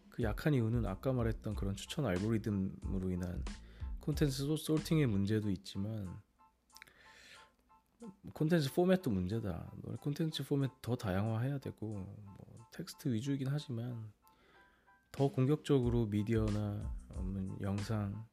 그 0.09 0.23
약한 0.23 0.53
이유는 0.53 0.85
아까 0.85 1.11
말했던 1.11 1.55
그런 1.55 1.75
추천 1.75 2.05
알고리즘으로 2.05 3.11
인한 3.11 3.43
콘텐츠 3.99 4.45
sorting의 4.55 5.07
문제도 5.07 5.49
있지만 5.49 6.21
콘텐츠 8.33 8.71
포맷도 8.73 9.09
문제다. 9.09 9.71
콘텐츠 9.99 10.45
포맷 10.45 10.71
더 10.81 10.95
다양화해야 10.95 11.57
되고 11.59 11.87
뭐 11.87 12.69
텍스트 12.71 13.09
위주이긴 13.09 13.47
하지만 13.49 14.11
더 15.11 15.29
공격적으로 15.29 16.05
미디어나 16.05 16.93
영상 17.61 18.25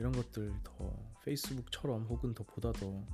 이런 0.00 0.12
것들 0.12 0.50
더 0.64 0.90
페이스북처럼 1.26 2.04
혹은 2.04 2.32
더 2.32 2.42
보다 2.44 2.72
더 2.72 3.06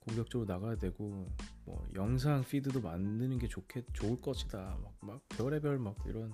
공격적으로 0.00 0.46
나가야 0.46 0.76
되고 0.76 1.32
뭐 1.64 1.88
영상 1.94 2.44
피드도 2.44 2.82
만드는 2.82 3.38
게 3.38 3.48
좋겠 3.48 3.86
좋을 3.94 4.20
것이다 4.20 4.78
막, 4.82 4.94
막 5.00 5.28
별의별 5.30 5.78
막 5.78 5.96
이런 6.06 6.30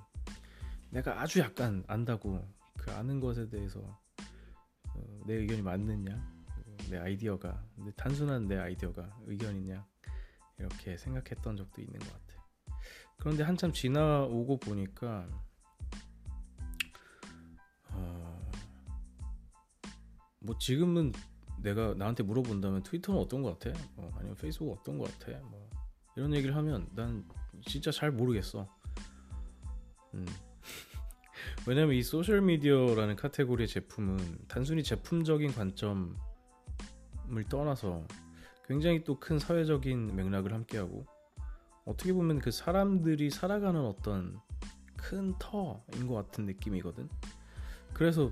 내가 0.91 1.21
아주 1.23 1.39
약간 1.39 1.85
안다고 1.87 2.45
그 2.79 2.91
아는 2.91 3.21
것에 3.21 3.49
대해서 3.49 3.79
어, 4.89 5.21
내 5.25 5.35
의견이 5.35 5.63
맞느냐 5.63 6.21
내 6.91 6.99
아이디어가 6.99 7.65
단순한 7.97 8.49
내 8.49 8.57
아이디어가 8.57 9.21
의견이냐 9.27 9.87
이렇게 10.59 10.97
생각했던 10.97 11.57
적도 11.57 11.81
있는 11.81 11.97
것 12.01 12.13
같아. 12.13 12.45
그런데 13.19 13.45
한참 13.45 13.73
지나오고 13.73 14.59
보니까 14.59 15.29
뭐 20.41 20.57
지금은 20.59 21.13
내가 21.63 21.95
나한테 21.95 22.23
물어본다면 22.23 22.83
트위터는 22.83 23.21
어떤 23.21 23.43
것 23.43 23.59
같아? 23.59 23.79
어, 23.97 24.11
아니면 24.17 24.37
페이스북 24.37 24.73
어떤 24.73 24.99
것 24.99 25.11
같아? 25.19 25.39
뭐 25.43 25.69
이런 26.17 26.35
얘기를 26.35 26.57
하면 26.57 26.89
난 26.95 27.25
진짜 27.67 27.91
잘 27.91 28.11
모르겠어. 28.11 28.69
음. 30.15 30.27
왜냐면 31.67 31.95
이 31.95 32.03
소셜 32.03 32.41
미디어라는 32.41 33.17
카테고리의 33.17 33.69
제품은 33.69 34.47
단순히 34.49 34.83
제품적인 34.83 35.53
관점을 35.53 36.15
떠나서 37.49 38.07
굉장히 38.67 39.05
또 39.05 39.19
큰 39.19 39.39
사회적인 39.39 40.15
맥락을 40.17 40.53
함께하고 40.55 41.05
어떻게 41.85 42.13
보면 42.13 42.39
그 42.39 42.51
사람들이 42.51 43.31
살아가는 43.31 43.81
어떤 43.85 44.39
큰 44.97 45.35
터인 45.39 46.07
것 46.07 46.15
같은 46.15 46.47
느낌이거든. 46.47 47.09
그래서 47.93 48.31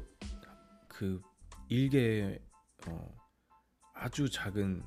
그 0.87 1.21
일개의 1.69 2.41
어, 2.87 3.15
아주 3.95 4.31
작은 4.31 4.83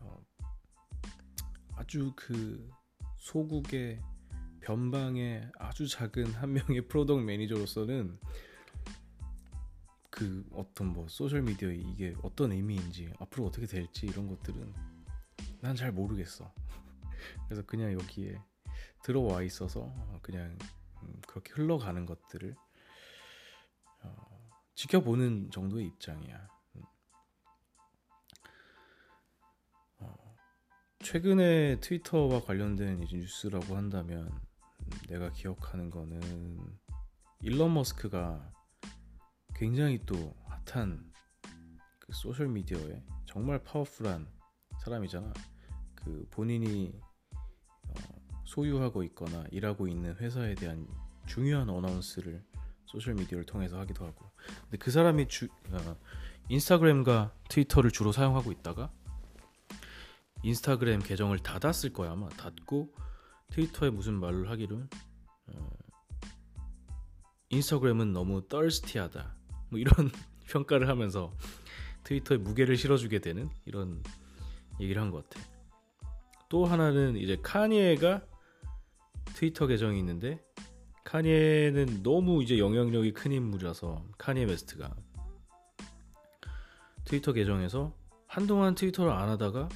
어, 0.00 0.24
아주 1.76 2.12
그 2.16 2.70
소국의 3.16 4.00
변방의 4.60 5.50
아주 5.58 5.88
작은 5.88 6.32
한 6.34 6.52
명의 6.52 6.86
product 6.86 7.24
manager로서는 7.24 8.18
그 10.10 10.44
어떤 10.52 10.88
뭐 10.88 11.06
소셜 11.08 11.42
미디어에 11.42 11.74
이게 11.74 12.14
어떤 12.22 12.52
의미인지 12.52 13.12
앞으로 13.18 13.46
어떻게 13.46 13.66
될지 13.66 14.06
이런 14.06 14.28
것들은 14.28 14.74
난 15.60 15.74
잘 15.74 15.92
모르겠어. 15.92 16.52
그래서 17.48 17.62
그냥 17.66 17.92
여기에 17.92 18.40
들어와 19.02 19.42
있어서 19.42 19.92
그냥 20.22 20.56
음, 21.02 21.20
그렇게 21.26 21.52
흘러가는 21.52 22.04
것들을 22.06 22.54
어, 22.54 22.67
지켜보는 24.78 25.50
정도의 25.50 25.86
입장이야. 25.88 26.48
음. 26.76 26.82
어, 29.98 30.36
최근에 31.00 31.80
트위터와 31.80 32.42
관련된 32.42 33.00
뉴스라고 33.00 33.76
한다면 33.76 34.40
내가 35.08 35.32
기억하는 35.32 35.90
거는 35.90 36.78
일론 37.40 37.74
머스크가 37.74 38.52
굉장히 39.56 40.00
또 40.06 40.36
핫한 40.64 41.12
그 41.98 42.12
소셜 42.12 42.46
미디어에 42.46 43.02
정말 43.26 43.60
powerful한 43.64 44.28
사람이잖아. 44.84 45.32
그 45.96 46.24
본인이 46.30 46.94
어, 47.34 47.94
소유하고 48.44 49.02
있거나 49.02 49.44
일하고 49.50 49.88
있는 49.88 50.14
회사에 50.14 50.54
대한 50.54 50.86
중요한 51.26 51.68
announce를 51.68 52.46
소셜 52.88 53.14
미디어를 53.14 53.44
통해서 53.44 53.78
하기도 53.78 54.04
하고. 54.06 54.30
근데 54.64 54.78
그 54.78 54.90
사람이 54.90 55.28
주, 55.28 55.46
어, 55.70 55.96
인스타그램과 56.48 57.32
트위터를 57.48 57.90
주로 57.90 58.12
사용하고 58.12 58.50
있다가 58.50 58.90
인스타그램 60.42 61.00
계정을 61.00 61.38
닫았을 61.40 61.92
거야 61.92 62.12
아마 62.12 62.28
닫고 62.30 62.94
트위터에 63.50 63.90
무슨 63.90 64.14
말을 64.14 64.48
하기를 64.50 64.88
어, 65.48 65.70
인스타그램은 67.50 68.12
너무 68.12 68.46
thirsty하다 68.48 69.34
뭐 69.70 69.78
이런 69.78 70.10
평가를 70.48 70.88
하면서 70.88 71.34
트위터에 72.04 72.38
무게를 72.38 72.78
실어주게 72.78 73.18
되는 73.18 73.50
이런 73.66 74.02
얘기를 74.80 75.02
한 75.02 75.10
것 75.10 75.28
같아. 75.28 75.46
또 76.48 76.64
하나는 76.64 77.16
이제 77.16 77.36
카니에가 77.42 78.24
트위터 79.34 79.66
계정이 79.66 79.98
있는데 79.98 80.42
카니에는 81.08 82.02
너무 82.02 82.42
이제 82.42 82.58
영향력이 82.58 83.14
큰 83.14 83.32
인물이라서 83.32 84.04
카니에 84.18 84.44
웨스트가 84.44 84.94
트위터 87.06 87.32
계정에서 87.32 87.94
한동안 88.26 88.74
트위터를 88.74 89.10
안 89.10 89.30
하다가 89.30 89.70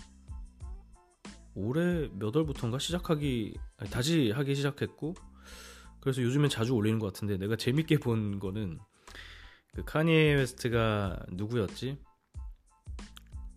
올해 1.55 2.11
몇 2.13 2.37
월부터인가 2.37 2.79
시작하기 2.79 3.55
아니, 3.79 3.91
다시 3.91 4.31
하기 4.31 4.55
시작했고 4.55 5.15
그래서 6.01 6.21
요즘엔 6.21 6.51
자주 6.51 6.75
올리는 6.75 6.99
것 6.99 7.07
같은데 7.07 7.39
내가 7.39 7.57
재밌게 7.57 8.01
본 8.01 8.39
거는 8.39 8.79
그 9.75 9.85
카니에 9.85 10.35
웨스트가 10.35 11.25
누구였지? 11.31 11.97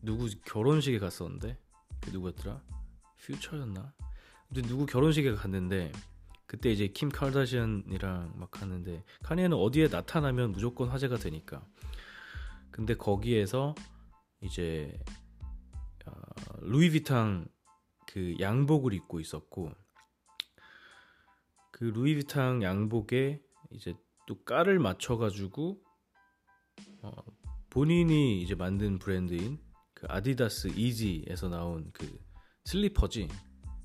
누구 0.02 0.30
결혼식에 0.46 0.98
갔었는데 0.98 1.58
그 2.00 2.10
누구였더라? 2.12 2.62
퓨처였나? 3.18 3.94
근데 4.48 4.62
누구 4.62 4.86
결혼식에 4.86 5.34
갔는데 5.36 5.92
그때 6.48 6.72
이제 6.72 6.88
킴 6.88 7.10
칼다시안이랑 7.10 8.34
막 8.38 8.52
갔는데 8.52 9.04
카니에는 9.24 9.58
어디에 9.58 9.88
나타나면 9.88 10.52
무조건 10.52 10.90
화제가 10.90 11.18
되니까. 11.18 11.66
근데 12.72 12.96
거기에서 12.96 13.74
이제 14.42 15.00
어, 16.06 16.12
루이비탕 16.62 17.48
그 18.08 18.36
양복을 18.40 18.94
입고 18.94 19.20
있었고 19.20 19.72
그 21.72 21.86
루이비탕 21.86 22.64
양복에 22.64 23.42
이제 23.72 23.96
또 24.28 24.44
깔을 24.44 24.80
맞춰가지고 24.80 25.82
어, 27.02 27.12
본인이 27.70 28.42
이제 28.42 28.56
만든 28.56 29.00
브랜드인 29.00 29.60
그 29.94 30.06
아디다스 30.10 30.70
이지에서 30.70 31.50
나온 31.50 31.90
그 31.92 32.20
슬리퍼지 32.66 33.28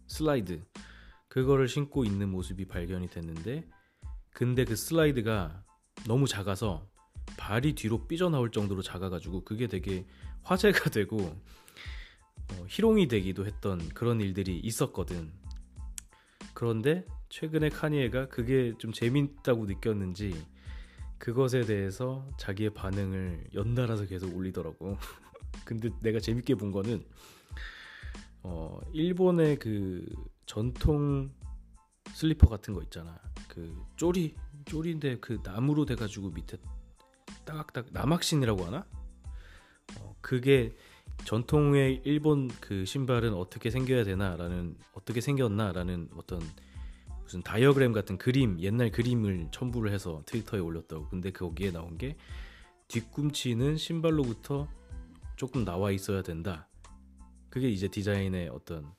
슬라이드 0.06 0.64
그거를 1.30 1.68
신고 1.68 2.04
있는 2.04 2.28
모습이 2.28 2.66
발견이 2.66 3.08
됐는데 3.08 3.64
근데 4.32 4.64
그 4.64 4.74
슬라이드가 4.74 5.64
너무 6.06 6.26
작아서 6.26 6.88
발이 7.38 7.76
뒤로 7.76 8.06
삐져나올 8.08 8.50
정도로 8.50 8.82
작아가지고 8.82 9.44
그게 9.44 9.68
되게 9.68 10.04
화제가 10.42 10.90
되고 10.90 11.18
어, 11.20 12.66
희롱이 12.68 13.06
되기도 13.06 13.46
했던 13.46 13.78
그런 13.90 14.20
일들이 14.20 14.58
있었거든. 14.58 15.30
그런데 16.52 17.06
최근에 17.28 17.68
카니에가 17.68 18.26
그게 18.26 18.74
좀 18.78 18.92
재밌다고 18.92 19.66
느꼈는지 19.66 20.34
그것에 21.18 21.60
대해서 21.60 22.28
자기의 22.38 22.70
반응을 22.70 23.50
연달아서 23.54 24.06
계속 24.06 24.34
올리더라고. 24.36 24.98
근데 25.64 25.90
내가 26.00 26.18
재밌게 26.18 26.56
본 26.56 26.72
거는 26.72 27.04
어 28.42 28.80
일본의 28.92 29.60
그 29.60 30.04
전통 30.50 31.30
슬리퍼 32.12 32.48
같은 32.48 32.74
거 32.74 32.82
있잖아. 32.82 33.20
그 33.46 33.72
쪼리 33.94 34.34
쪼리인데 34.64 35.18
그 35.20 35.38
나무로 35.44 35.84
돼가지고 35.84 36.30
밑에 36.30 36.58
따각따각 37.44 37.92
남학신이라고 37.92 38.64
하나? 38.64 38.84
어, 40.00 40.16
그게 40.20 40.74
전통의 41.24 42.02
일본 42.04 42.48
그 42.60 42.84
신발은 42.84 43.32
어떻게 43.32 43.70
생겨야 43.70 44.02
되나라는 44.02 44.76
어떻게 44.92 45.20
생겼나라는 45.20 46.08
어떤 46.16 46.40
무슨 47.22 47.42
다이어그램 47.42 47.92
같은 47.92 48.18
그림 48.18 48.58
옛날 48.58 48.90
그림을 48.90 49.50
첨부를 49.52 49.92
해서 49.92 50.24
트위터에 50.26 50.58
올렸다고 50.58 51.10
근데 51.10 51.30
거기에 51.30 51.70
나온 51.70 51.96
게 51.96 52.16
뒤꿈치는 52.88 53.76
신발로부터 53.76 54.66
조금 55.36 55.64
나와 55.64 55.92
있어야 55.92 56.22
된다 56.22 56.68
그게 57.50 57.68
이제 57.68 57.86
디자인의 57.86 58.48
어떤 58.48 58.98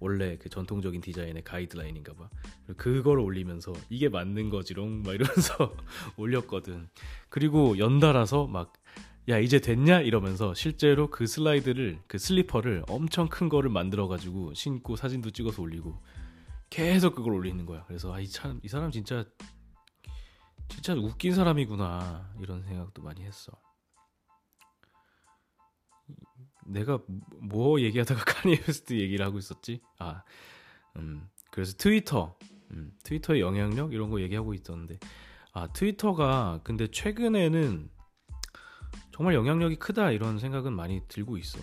원래 0.00 0.36
그 0.38 0.48
전통적인 0.48 1.00
디자인의 1.00 1.44
가이드라인인가 1.44 2.14
봐. 2.14 2.28
그걸 2.76 3.18
올리면서 3.18 3.72
이게 3.90 4.08
맞는 4.08 4.50
거지롱 4.50 5.02
막 5.02 5.14
이러면서 5.14 5.74
올렸거든. 6.16 6.88
그리고 7.28 7.78
연달아서 7.78 8.46
막 8.46 8.72
야 9.28 9.38
이제 9.38 9.60
됐냐 9.60 10.00
이러면서 10.00 10.54
실제로 10.54 11.10
그 11.10 11.26
슬라이드를 11.26 12.00
그 12.06 12.16
슬리퍼를 12.16 12.84
엄청 12.88 13.28
큰 13.28 13.50
거를 13.50 13.68
만들어 13.68 14.08
가지고 14.08 14.54
신고 14.54 14.96
사진도 14.96 15.28
찍어서 15.30 15.60
올리고 15.60 16.00
계속 16.70 17.14
그걸 17.14 17.34
올리는 17.34 17.66
거야. 17.66 17.84
그래서 17.86 18.10
아 18.14 18.20
이 18.20 18.26
참 18.26 18.58
이 18.64 18.68
사람 18.68 18.90
진짜 18.90 19.26
진짜 20.68 20.94
웃긴 20.94 21.34
사람이구나 21.34 22.32
이런 22.40 22.62
생각도 22.62 23.02
많이 23.02 23.22
했어. 23.22 23.52
내가 26.68 27.00
뭐 27.40 27.80
얘기하다가 27.80 28.24
카니에 28.24 28.62
웨스트 28.66 28.94
얘기를 28.94 29.24
하고 29.24 29.38
있었지? 29.38 29.80
아, 29.98 30.22
음, 30.96 31.28
그래서 31.50 31.74
트위터, 31.76 32.36
음, 32.72 32.92
트위터의 33.02 33.40
영향력 33.40 33.92
이런 33.92 34.10
거 34.10 34.20
얘기하고 34.20 34.54
있었는데, 34.54 34.98
아 35.52 35.66
트위터가 35.72 36.60
근데 36.62 36.88
최근에는 36.88 37.90
정말 39.12 39.34
영향력이 39.34 39.76
크다 39.76 40.12
이런 40.12 40.38
생각은 40.38 40.72
많이 40.72 41.00
들고 41.08 41.38
있어. 41.38 41.58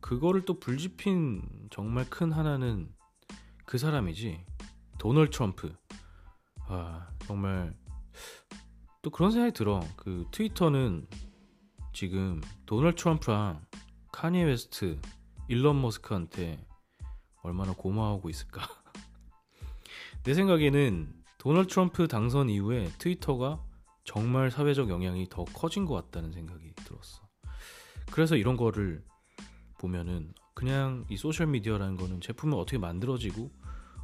그거를 0.00 0.44
또 0.44 0.60
불지핀 0.60 1.68
정말 1.70 2.08
큰 2.08 2.32
하나는 2.32 2.88
그 3.64 3.78
사람이지 3.78 4.44
도널 4.98 5.30
트럼프. 5.30 5.74
아 6.68 7.08
정말 7.26 7.74
또 9.00 9.10
그런 9.10 9.32
생각이 9.32 9.52
들어. 9.52 9.80
그 9.96 10.26
트위터는 10.30 11.08
지금 11.92 12.40
도널 12.66 12.94
트럼프랑 12.94 13.64
카니 14.12 14.44
웨스트, 14.44 15.00
일론 15.48 15.80
머스크한테 15.80 16.64
얼마나 17.42 17.72
고마워하고 17.72 18.28
있을까? 18.28 18.62
내 20.22 20.34
생각에는 20.34 21.12
도널드 21.38 21.72
트럼프 21.72 22.06
당선 22.06 22.48
이후에 22.50 22.90
트위터가 22.98 23.64
정말 24.04 24.50
사회적 24.50 24.90
영향이 24.90 25.28
더 25.28 25.44
커진 25.44 25.86
것 25.86 25.94
같다는 25.94 26.32
생각이 26.32 26.72
들었어. 26.76 27.22
그래서 28.12 28.36
이런 28.36 28.56
거를 28.56 29.02
보면은 29.78 30.32
그냥 30.54 31.04
이 31.08 31.16
소셜 31.16 31.46
미디어라는 31.48 31.96
거는 31.96 32.20
제품을 32.20 32.56
어떻게 32.58 32.78
만들어지고 32.78 33.50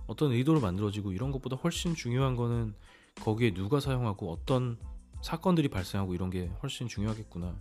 어떤 0.06 0.32
의도로 0.32 0.60
만들어지고 0.60 1.12
이런 1.12 1.30
것보다 1.30 1.56
훨씬 1.56 1.94
중요한 1.94 2.34
거는 2.34 2.74
거기에 3.20 3.52
누가 3.52 3.78
사용하고 3.78 4.32
어떤 4.32 4.78
사건들이 5.22 5.68
발생하고 5.68 6.14
이런 6.14 6.30
게 6.30 6.50
훨씬 6.62 6.88
중요하겠구나. 6.88 7.60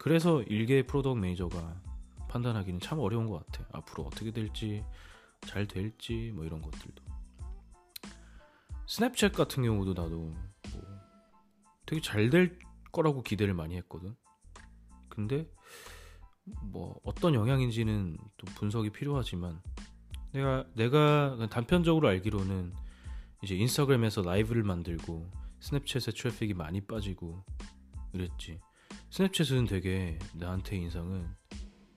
그래서 0.00 0.42
일개 0.44 0.82
product 0.86 1.20
manager가 1.20 1.82
판단하기는 2.30 2.80
참 2.80 3.00
어려운 3.00 3.26
것 3.26 3.46
같아. 3.46 3.68
앞으로 3.70 4.04
어떻게 4.04 4.30
될지, 4.30 4.82
잘 5.42 5.66
될지, 5.68 6.32
뭐 6.34 6.46
이런 6.46 6.62
것들도. 6.62 7.04
스냅챗 8.86 9.34
같은 9.34 9.62
경우도 9.62 9.92
나도 9.92 10.16
뭐 10.18 10.82
되게 11.84 12.00
잘 12.00 12.30
될 12.30 12.58
거라고 12.92 13.22
기대를 13.22 13.52
많이 13.52 13.76
했거든. 13.76 14.16
근데 15.10 15.46
뭐 16.62 16.98
어떤 17.04 17.34
영향인지는 17.34 18.16
또 18.38 18.46
분석이 18.54 18.90
필요하지만 18.90 19.60
내가 20.32 20.64
내가 20.76 21.46
단편적으로 21.50 22.08
알기로는 22.08 22.72
이제 23.42 23.54
인스타그램에서 23.54 24.22
라이브를 24.22 24.62
만들고 24.62 25.30
스냅챗에 25.60 26.16
트래픽이 26.16 26.54
많이 26.54 26.80
빠지고 26.80 27.44
그랬지. 28.12 28.60
스냅챗은 29.10 29.68
되게 29.68 30.18
나한테 30.34 30.76
인상은 30.76 31.28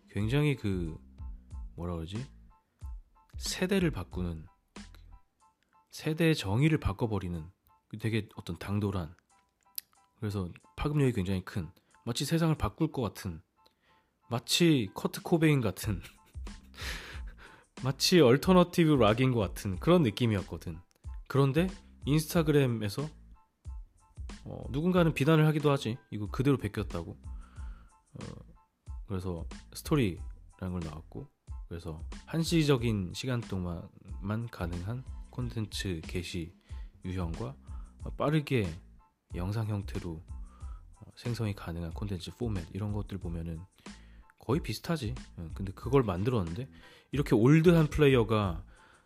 굉장히 0.09 0.55
그 0.55 0.97
뭐라 1.75 1.95
그러지? 1.95 2.25
세대를 3.37 3.91
바꾸는 3.91 4.45
세대의 5.91 6.35
정의를 6.35 6.79
바꿔버리는 6.79 7.45
그 7.87 7.97
되게 7.99 8.27
어떤 8.35 8.57
당돌한 8.57 9.15
그래서 10.19 10.49
파급력이 10.75 11.13
굉장히 11.13 11.45
큰 11.45 11.69
마치 12.03 12.25
세상을 12.25 12.55
바꿀 12.55 12.91
것 12.91 13.01
같은 13.03 13.41
마치 14.29 14.89
커트 14.95 15.21
코베인 15.21 15.61
같은 15.61 16.01
마치 17.83 18.19
alternative 18.19 18.95
rock인 18.95 19.31
것 19.31 19.39
같은 19.39 19.77
그런 19.77 20.01
느낌이었거든. 20.01 20.79
그런데 21.27 21.67
인스타그램에서 22.05 23.07
어, 24.45 24.63
누군가는 24.69 25.13
비난을 25.13 25.45
하기도 25.47 25.71
하지. 25.71 25.97
이거 26.11 26.27
그대로 26.27 26.57
베꼈다고. 26.57 27.11
어, 27.11 28.25
그래서 29.07 29.45
스토리라는 29.73 30.71
걸 30.71 30.79
나왔고, 30.83 31.27
그래서 31.67 32.03
한시적인 32.25 33.13
시간 33.13 33.41
동안만 33.41 34.47
가능한 34.51 35.03
콘텐츠 35.29 36.01
게시 36.03 36.53
유형과 37.05 37.55
빠르게 38.17 38.67
영상 39.35 39.67
형태로 39.67 40.11
어, 40.11 41.05
생성이 41.15 41.53
가능한 41.53 41.93
콘텐츠 41.93 42.31
포맷 42.37 42.67
이런 42.73 42.91
것들 42.91 43.17
보면은 43.17 43.59
거의 44.37 44.61
비슷하지. 44.61 45.15
어, 45.37 45.49
근데 45.53 45.71
그걸 45.71 46.03
만들었는데 46.03 46.69
이렇게 47.11 47.35
old한 47.35 47.87
플레이어가 47.87 48.63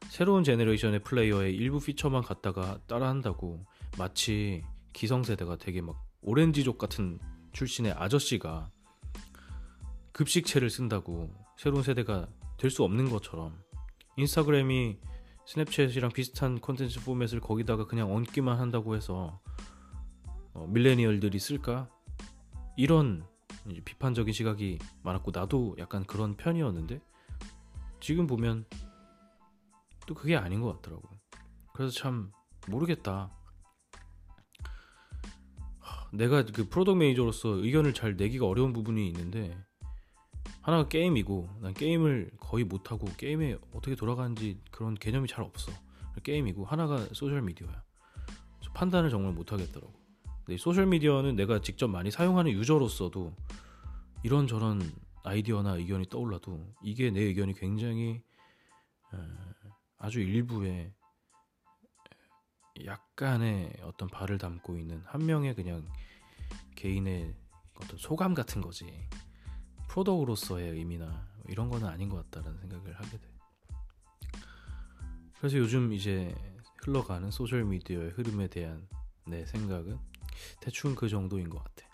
새로운 0.10 0.44
generation의 0.44 1.04
플레이어의 1.04 1.56
일부 1.56 1.80
feature만 1.80 2.24
갖다가 2.24 2.80
따라한다고 2.88 3.66
마치 3.98 4.64
기성세대가 4.98 5.58
되게 5.58 5.80
막 5.82 6.04
오렌지족 6.22 6.80
같은 6.80 7.20
출신의 7.54 7.92
아저씨가 7.94 8.72
급식체를 10.12 10.72
쓴다고 10.72 11.32
새로운 11.56 11.84
세대가 11.84 12.28
될 12.58 12.72
수 12.72 12.84
없는 12.84 13.12
것처럼 13.12 13.62
인스타그램이 14.18 14.98
스냅챗이랑 15.46 16.12
비슷한 16.14 16.60
콘텐츠 16.60 17.00
포맷을 17.06 17.40
거기다가 17.40 17.86
그냥 17.86 18.12
얹기만 18.12 18.60
한다고 18.60 18.96
해서 18.96 19.40
어, 20.54 20.66
millennial들이 20.66 21.38
쓸까? 21.38 21.88
이런 22.76 23.24
비판적인 23.86 24.34
시각이 24.34 24.80
많았고 25.04 25.30
나도 25.32 25.76
약간 25.78 26.04
그런 26.06 26.36
편이었는데 26.36 27.00
지금 28.00 28.26
보면 28.26 28.66
또 30.08 30.16
그게 30.16 30.36
아닌 30.36 30.62
것 30.62 30.74
같더라고. 30.78 31.08
그래서 31.74 31.94
참 31.94 32.32
모르겠다. 32.68 33.37
내가 36.14 36.46
그 36.46 36.68
프로덕트 36.70 36.98
매니저로서 36.98 37.50
의견을 37.50 37.94
잘 37.94 38.16
내기가 38.16 38.46
어려운 38.48 38.74
부분이 38.74 39.08
있는데 39.08 39.58
하나가 40.62 40.88
게임이고 40.88 41.60
난 41.62 41.74
게임을 41.74 42.32
거의 42.40 42.64
못하고 42.64 43.08
게임에 43.18 43.58
어떻게 43.74 43.96
돌아가는지 43.96 44.60
그런 44.72 44.96
개념이 44.96 45.28
잘 45.28 45.44
없어. 45.44 45.72
게임이고 46.24 46.66
하나가 46.66 46.98
소셜 47.14 47.42
미디어야. 47.42 47.84
판단을 48.74 49.10
정말 49.10 49.34
못하겠더라고. 49.34 49.92
근데 50.46 50.58
소셜 50.58 50.86
미디어는 50.86 51.36
내가 51.36 51.62
직접 51.62 51.88
많이 51.88 52.12
사용하는 52.12 52.52
유저로서도 52.52 53.34
이런저런 54.24 54.82
아이디어나 55.24 55.76
의견이 55.78 56.08
떠올라도 56.10 56.74
이게 56.84 57.10
내 57.12 57.22
의견이 57.22 57.54
굉장히 57.54 58.22
아주 59.98 60.22
일부의 60.22 60.94
약간의 62.86 63.78
어떤 63.84 64.08
발을 64.10 64.38
담고 64.38 64.78
있는 64.78 65.02
한 65.06 65.26
명의 65.26 65.56
그냥 65.56 65.86
개인의 66.76 67.36
어떤 67.76 67.98
소감 67.98 68.34
같은 68.34 68.62
거지 68.62 69.08
product으로서의 69.90 70.72
의미나 70.72 71.28
이런 71.48 71.70
거는 71.70 71.88
아닌 71.88 72.10
것 72.10 72.30
같다라는 72.30 72.60
생각을 72.60 72.94
하게 72.94 73.18
돼. 73.18 73.28
그래서 75.40 75.58
요즘 75.58 75.94
이제 75.94 76.36
흘러가는 76.84 77.30
소셜 77.32 77.64
미디어의 77.66 78.12
흐름에 78.12 78.48
대한 78.48 78.88
내 79.26 79.46
생각은 79.46 80.00
대충 80.62 80.96
그 80.96 81.10
정도인 81.10 81.50
것 81.50 81.64
같아. 81.64 81.87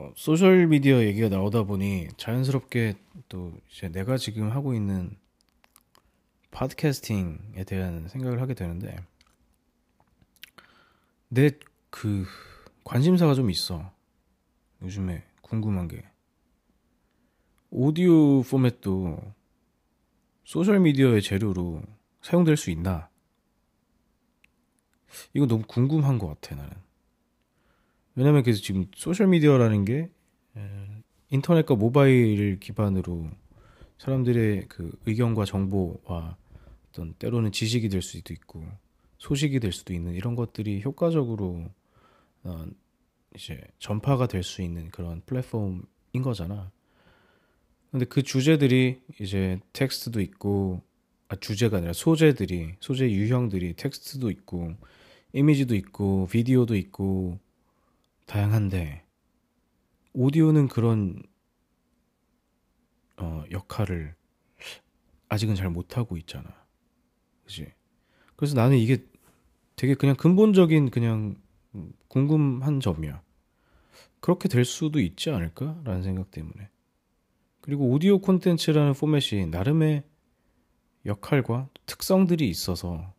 어, 0.00 0.12
소셜 0.16 0.66
미디어 0.66 1.04
얘기가 1.04 1.28
나오다 1.28 1.64
보니 1.64 2.08
자연스럽게 2.16 2.94
또 3.28 3.52
이제 3.70 3.88
내가 3.88 4.16
지금 4.16 4.50
하고 4.50 4.74
있는 4.74 5.16
podcasting에 6.50 7.64
대한 7.64 8.08
생각을 8.08 8.40
하게 8.40 8.54
되는데 8.54 8.96
내 11.28 11.50
그 11.90 12.24
관심사가 12.84 13.34
좀 13.34 13.50
있어. 13.50 13.92
요즘에 14.82 15.24
궁금한 15.42 15.88
게 15.88 16.02
오디오 17.70 18.42
포맷도 18.42 19.20
소셜 20.44 20.80
미디어의 20.80 21.20
재료로 21.22 21.82
사용될 22.22 22.56
수 22.56 22.70
있나? 22.70 23.10
이거 25.34 25.46
너무 25.46 25.64
궁금한 25.66 26.18
것 26.18 26.28
같아 26.28 26.54
나는. 26.54 26.72
왜냐면 28.20 28.42
그래서 28.42 28.60
지금 28.60 28.84
소셜 28.94 29.28
미디어라는 29.28 29.86
게 29.86 30.10
인터넷과 31.30 31.74
모바일 31.74 32.60
기반으로 32.60 33.30
사람들의 33.96 34.66
그 34.68 34.92
의견과 35.06 35.46
정보와 35.46 36.36
어떤 36.90 37.14
때로는 37.14 37.50
지식이 37.50 37.88
될 37.88 38.02
수도 38.02 38.34
있고 38.34 38.62
소식이 39.16 39.58
될 39.58 39.72
수도 39.72 39.94
있는 39.94 40.12
이런 40.12 40.34
것들이 40.34 40.82
효과적으로 40.82 41.64
어 42.42 42.66
이제 43.34 43.58
전파가 43.78 44.26
될 44.26 44.42
수 44.42 44.60
있는 44.60 44.90
그런 44.90 45.22
플랫폼인 45.24 45.82
거잖아. 46.22 46.70
근데 47.90 48.04
그 48.04 48.22
주제들이 48.22 49.00
이제 49.18 49.60
텍스트도 49.72 50.20
있고 50.20 50.82
아 51.28 51.36
주제가 51.36 51.78
아니라 51.78 51.94
소재들이 51.94 52.74
소재 52.80 53.10
유형들이 53.10 53.76
텍스트도 53.76 54.30
있고 54.30 54.74
이미지도 55.32 55.74
있고 55.74 56.28
비디오도 56.30 56.76
있고 56.76 57.38
다양한데 58.30 59.04
오디오는 60.12 60.68
그런 60.68 61.20
어, 63.16 63.42
역할을 63.50 64.14
아직은 65.28 65.56
잘 65.56 65.68
못하고 65.68 66.16
있잖아. 66.16 66.48
그지? 67.44 67.72
그래서 68.36 68.54
나는 68.54 68.76
이게 68.76 69.04
되게 69.74 69.94
그냥 69.94 70.14
근본적인 70.14 70.90
그냥 70.90 71.34
궁금한 72.06 72.78
점이야. 72.78 73.20
그렇게 74.20 74.48
될 74.48 74.64
수도 74.64 75.00
있지 75.00 75.30
않을까라는 75.30 76.04
생각 76.04 76.30
때문에. 76.30 76.70
그리고 77.60 77.90
오디오 77.90 78.20
콘텐츠라는 78.20 78.92
포맷이 78.94 79.46
나름의 79.46 80.04
역할과 81.04 81.68
특성들이 81.84 82.48
있어서 82.48 83.12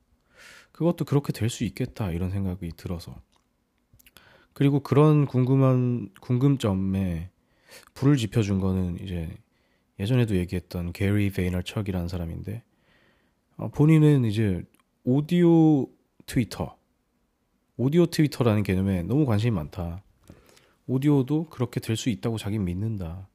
그것도 0.71 1.04
그렇게 1.04 1.34
될 1.34 1.50
수 1.50 1.65
있겠다 1.65 2.12
이런 2.12 2.30
생각이 2.30 2.69
들어서 2.78 3.21
그리고 4.54 4.80
그런 4.82 5.26
궁금한 5.26 6.10
궁금점에 6.22 7.30
불을 7.94 8.18
지펴준 8.18 8.60
거는 8.60 9.00
이제 9.02 9.30
예전에도 10.00 10.36
얘기했던 10.36 10.94
게리 10.94 11.32
베이너척이라는 11.32 12.08
사람인데 12.08 12.64
어, 13.58 13.70
본인은 13.70 14.26
이제 14.26 14.64
오디오 15.04 15.88
트위터, 16.26 16.76
오디오 17.78 18.06
트위터라는 18.06 18.64
개념에 18.64 19.04
너무 19.04 19.26
관심이 19.26 19.52
많다. 19.52 20.04
오디오도 20.88 21.46
그렇게 21.50 21.80
될 21.80 21.96
수 21.96 22.10
있다고 22.10 22.38
자기는 22.38 22.66
믿는다. 22.66 23.28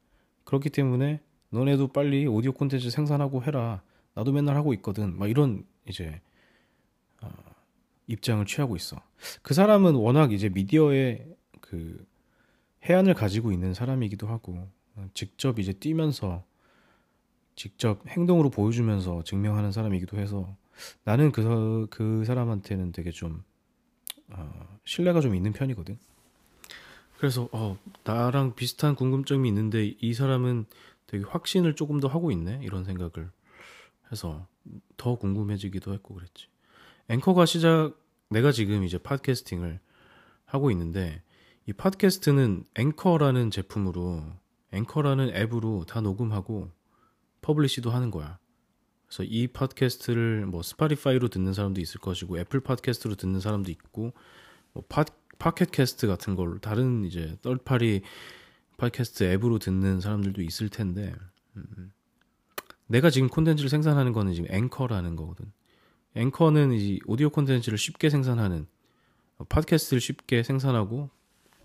그렇기 0.43 0.69
때문에 0.69 1.21
너네도 1.49 1.87
빨리 1.89 2.27
오디오 2.27 2.51
콘텐츠 2.51 2.89
생산하고 2.89 3.43
해라. 3.43 3.81
나도 4.13 4.31
맨날 4.31 4.55
하고 4.55 4.73
있거든. 4.75 5.17
막 5.17 5.29
이런 5.29 5.63
이제 5.87 6.05
어, 6.11 6.26
입장을 8.07 8.45
취하고 8.45 8.75
있어. 8.75 9.01
그 9.41 9.53
사람은 9.53 9.95
워낙 9.95 10.31
이제 10.31 10.49
미디어에 10.49 11.27
그 11.61 12.05
해안을 12.85 13.13
가지고 13.13 13.51
있는 13.51 13.73
사람이기도 13.73 14.27
하고 14.27 14.67
직접 15.13 15.59
이제 15.59 15.73
뛰면서 15.73 16.43
직접 17.55 18.07
행동으로 18.07 18.49
보여주면서 18.49 19.23
증명하는 19.23 19.71
사람이기도 19.71 20.17
해서 20.17 20.55
나는 21.03 21.31
그, 21.31 21.87
그 21.89 22.23
사람한테는 22.25 22.91
되게 22.91 23.11
좀 23.11 23.43
어, 24.29 24.77
신뢰가 24.85 25.21
좀 25.21 25.35
있는 25.35 25.53
편이거든. 25.53 25.97
그래서 27.17 27.49
어, 27.51 27.77
나랑 28.03 28.55
비슷한 28.55 28.95
궁금점이 28.95 29.49
있는데 29.49 29.95
이 29.99 30.13
사람은 30.13 30.65
되게 31.07 31.23
확신을 31.25 31.75
조금 31.75 31.99
더 31.99 32.07
하고 32.07 32.31
있네 32.31 32.59
이런 32.61 32.83
생각을 32.83 33.31
해서 34.11 34.47
더 34.97 35.15
궁금해지기도 35.15 35.93
했고 35.93 36.13
그랬지. 36.13 36.47
앵커가 37.09 37.45
시작 37.45 37.93
내가 38.29 38.51
지금 38.51 38.83
이제 38.83 38.97
podcasting을 38.97 39.79
하고 40.45 40.71
있는데 40.71 41.21
이 41.65 41.73
팟캐스트는 41.73 42.65
Anchor라는 42.75 43.51
제품으로 43.51 44.23
Anchor라는 44.71 45.35
앱으로 45.35 45.85
다 45.85 46.01
녹음하고 46.01 46.71
publish도 47.41 47.91
하는 47.91 48.11
거야. 48.11 48.39
그래서 49.05 49.23
이 49.23 49.47
팟캐스트를 49.47 50.45
뭐 50.47 50.61
Spotify로 50.61 51.29
듣는 51.29 51.53
사람도 51.53 51.79
있을 51.79 52.01
것이고 52.01 52.39
애플 52.39 52.59
팟캐스트로 52.59 53.15
듣는 53.15 53.39
사람도 53.39 53.71
있고 53.71 54.13
뭐 54.73 54.83
팟, 54.89 55.05
Pocket 55.39 55.76
Casts 55.76 56.07
같은 56.07 56.35
걸 56.35 56.59
다른 56.59 57.05
이제 57.05 57.37
third 57.41 57.71
party 57.71 58.01
팟캐스트 58.77 59.23
앱으로 59.23 59.59
듣는 59.59 60.01
사람들도 60.01 60.41
있을 60.41 60.69
텐데 60.69 61.15
음, 61.55 61.91
내가 62.87 63.09
지금 63.09 63.29
콘텐츠를 63.29 63.69
생산하는 63.69 64.13
거는 64.13 64.33
지금 64.33 64.53
앵커라는 64.53 65.15
거거든. 65.15 65.51
앵커는 66.17 66.73
이 66.73 66.99
오디오 67.05 67.29
콘텐츠를 67.29 67.77
쉽게 67.77 68.09
생산하는 68.09 68.65
팟캐스트를 69.49 70.01
쉽게 70.01 70.41
생산하고 70.41 71.11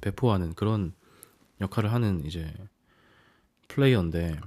배포하는 0.03 0.53
그런 0.53 0.93
역할을 1.63 1.91
하는 1.91 2.23
이제 2.27 2.53
플레이어인데 3.69 4.39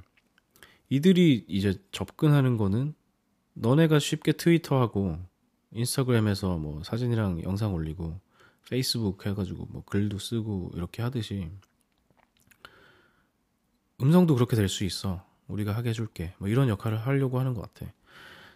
이들이 0.90 1.46
이제 1.48 1.82
접근하는 1.92 2.56
거는 2.56 2.94
너네가 3.54 3.98
쉽게 3.98 4.34
트위터하고 4.34 5.18
인스타그램에서 5.72 6.60
뭐 6.60 6.84
사진이랑 6.84 7.42
영상 7.42 7.74
올리고 7.74 8.20
페이스북 8.70 9.26
해가지고 9.26 9.66
뭐 9.72 9.84
글도 9.86 10.20
쓰고 10.20 10.70
이렇게 10.76 11.02
하듯이 11.02 11.50
음성도 14.02 14.36
그렇게 14.36 14.56
될 14.56 14.70
수 14.70 14.84
있어. 14.84 15.26
우리가 15.48 15.76
하게 15.76 15.90
해줄게. 15.90 16.36
뭐 16.38 16.48
이런 16.48 16.70
역할을 16.70 17.00
하려고 17.00 17.40
하는 17.40 17.56
것 17.56 17.62
같아. 17.62 17.92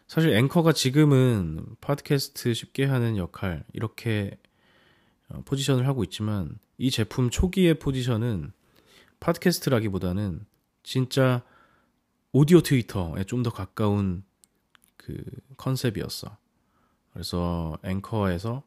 사실 0.09 0.33
앵커가 0.33 0.73
지금은 0.73 1.63
팟캐스트 1.81 2.55
쉽게 2.55 2.85
하는 2.85 3.15
역할 3.15 3.63
이렇게 3.73 4.39
어, 5.27 5.43
포지션을 5.45 5.85
하고 5.85 6.03
있지만 6.03 6.57
이 6.79 6.89
제품 6.89 7.29
초기의 7.29 7.75
포지션은 7.75 8.51
팟캐스트라기보다는 9.19 10.47
진짜 10.81 11.43
오디오 12.31 12.61
트위터에 12.61 13.23
좀 13.25 13.43
더 13.43 13.51
가까운 13.51 14.23
그 14.97 15.23
컨셉이었어. 15.57 16.35
그래서 17.13 17.77
앵커에서 17.83 18.63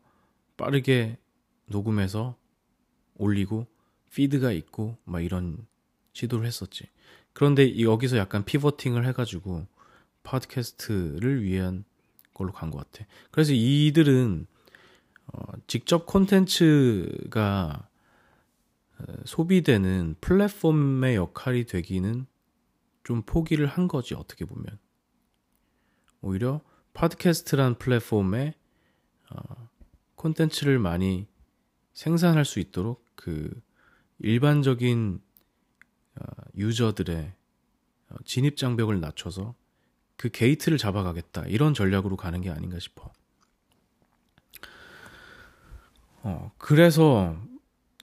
빠르게 0.56 1.18
녹음해서 1.66 2.36
올리고 3.16 3.66
피드가 4.14 4.52
있고 4.52 4.96
막 5.02 5.20
이런 5.20 5.66
시도를 6.12 6.46
했었지. 6.46 6.86
그런데 7.32 7.80
여기서 7.80 8.16
약간 8.16 8.44
피버팅을 8.44 9.04
해가지고 9.06 9.66
팟캐스트를 10.22 11.42
위한 11.42 11.84
걸로 12.34 12.52
간 12.52 12.70
것 12.70 12.78
같아. 12.90 13.06
그래서 13.30 13.52
이들은 13.52 14.46
어, 15.26 15.52
직접 15.66 16.06
콘텐츠가 16.06 17.88
어, 18.98 19.04
소비되는 19.24 20.16
플랫폼의 20.20 21.16
역할이 21.16 21.64
되기는 21.64 22.26
좀 23.04 23.22
포기를 23.22 23.66
한 23.66 23.88
거지 23.88 24.14
어떻게 24.14 24.44
보면 24.44 24.78
오히려 26.20 26.60
팟캐스트란 26.94 27.78
플랫폼에 27.78 28.54
어, 29.30 29.68
콘텐츠를 30.16 30.78
많이 30.78 31.26
생산할 31.94 32.44
수 32.44 32.60
있도록 32.60 33.04
그 33.14 33.50
일반적인 34.18 35.20
어, 36.20 36.24
유저들의 36.56 37.34
어, 38.10 38.14
진입 38.24 38.56
장벽을 38.56 39.00
낮춰서 39.00 39.54
그 40.22 40.30
게이트를 40.30 40.78
잡아가겠다 40.78 41.42
이런 41.48 41.74
전략으로 41.74 42.16
가는 42.16 42.40
게 42.40 42.48
아닌가 42.48 42.78
싶어. 42.78 43.10
어, 46.22 46.52
그래서 46.58 47.36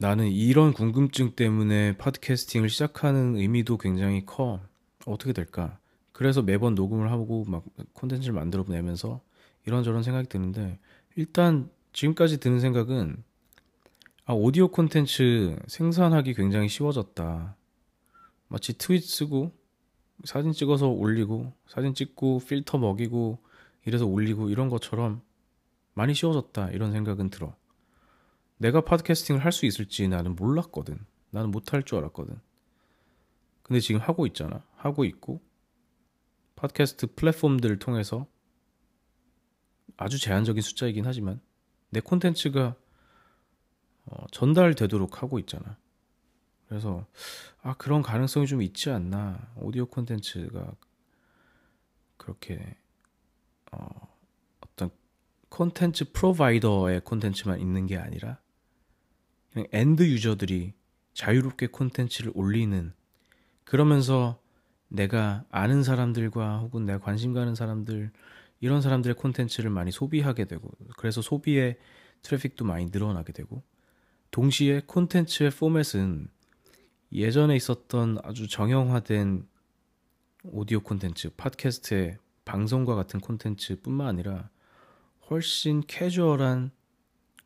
나는 0.01 0.27
이런 0.27 0.73
궁금증 0.73 1.37
때문에 1.37 1.95
팟캐스팅을 1.95 2.67
시작하는 2.67 3.37
의미도 3.37 3.77
굉장히 3.77 4.25
커. 4.25 4.59
어떻게 5.05 5.31
될까? 5.31 5.79
그래서 6.11 6.41
매번 6.41 6.75
녹음을 6.75 7.09
하고 7.09 7.45
막 7.47 7.63
콘텐츠를 7.93 8.33
만들어 8.33 8.65
내면서 8.67 9.21
이런저런 9.65 10.03
생각이 10.03 10.27
드는데 10.27 10.77
일단 11.15 11.69
지금까지 11.93 12.41
드는 12.41 12.59
생각은 12.59 13.23
아, 14.25 14.33
오디오 14.33 14.67
콘텐츠 14.67 15.57
생산하기 15.67 16.33
굉장히 16.33 16.67
쉬워졌다. 16.67 17.55
마치 18.49 18.77
트윗 18.77 19.05
쓰고 19.05 19.57
사진 20.23 20.51
찍어서 20.51 20.87
올리고 20.87 21.53
사진 21.67 21.93
찍고 21.93 22.39
필터 22.39 22.77
먹이고 22.77 23.39
이래서 23.85 24.05
올리고 24.05 24.49
이런 24.49 24.69
것처럼 24.69 25.21
많이 25.93 26.13
쉬워졌다 26.13 26.69
이런 26.71 26.91
생각은 26.91 27.29
들어. 27.29 27.55
내가 28.57 28.81
팟캐스팅을 28.81 29.43
할 29.43 29.51
수 29.51 29.65
있을지 29.65 30.07
나는 30.07 30.35
몰랐거든. 30.35 30.99
나는 31.31 31.51
못할 31.51 31.83
줄 31.83 31.97
알았거든. 31.99 32.39
근데 33.63 33.79
지금 33.79 34.01
하고 34.01 34.25
있잖아. 34.27 34.63
하고 34.75 35.05
있고 35.05 35.41
팟캐스트 36.55 37.15
플랫폼들을 37.15 37.79
통해서 37.79 38.27
아주 39.95 40.19
제한적인 40.19 40.61
숫자이긴 40.61 41.05
하지만 41.05 41.39
내 41.89 41.99
콘텐츠가 41.99 42.75
어, 44.05 44.25
전달되도록 44.31 45.21
하고 45.21 45.39
있잖아. 45.39 45.77
그래서 46.69 47.07
아 47.63 47.73
그런 47.73 48.03
가능성이 48.03 48.45
좀 48.45 48.61
있지 48.61 48.91
않나. 48.91 49.51
오디오 49.55 49.87
콘텐츠가 49.87 50.71
그렇게 52.15 52.77
어, 53.71 53.87
어떤 54.61 54.91
콘텐츠 55.49 56.11
프로바이더의 56.11 57.01
콘텐츠만 57.01 57.59
있는 57.59 57.87
게 57.87 57.97
아니라 57.97 58.39
그냥 59.51 59.67
end 59.71 60.03
user들이 60.03 60.73
자유롭게 61.15 61.67
콘텐츠를 61.67 62.31
올리는 62.35 62.93
그러면서 63.63 64.39
내가 64.89 65.45
아는 65.49 65.81
사람들과 65.81 66.59
혹은 66.59 66.85
내가 66.85 66.99
관심 66.99 67.33
가는 67.33 67.55
사람들 67.55 68.11
이런 68.59 68.81
사람들의 68.83 69.15
콘텐츠를 69.15 69.71
많이 69.71 69.91
소비하게 69.91 70.45
되고 70.45 70.69
그래서 70.97 71.23
소비의 71.23 71.79
트래픽도 72.21 72.63
많이 72.63 72.85
늘어나게 72.91 73.33
되고 73.33 73.63
동시에 74.29 74.81
콘텐츠의 74.85 75.49
포맷은 75.49 76.29
예전에 77.11 77.55
있었던 77.55 78.19
아주 78.23 78.47
정형화된 78.47 79.47
오디오 80.43 80.79
콘텐츠, 80.79 81.29
팟캐스트의 81.35 82.17
방송과 82.45 82.95
같은 82.95 83.19
콘텐츠뿐만 83.19 84.07
아니라 84.07 84.49
훨씬 85.29 85.81
캐주얼한 85.85 86.71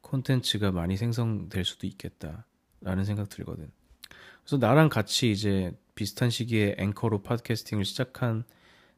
콘텐츠가 0.02 0.72
많이 0.72 0.98
생성될 0.98 1.64
수도 1.64 1.88
있겠다라는 1.88 3.06
생각 3.06 3.30
들거든. 3.30 3.72
그래서 4.42 4.58
나랑 4.58 4.90
같이 4.90 5.32
이제 5.32 5.72
비슷한 5.96 6.30
시기에 6.30 6.76
앵커로 6.78 7.24
팟캐스팅을 7.24 7.86
시작한 7.86 8.44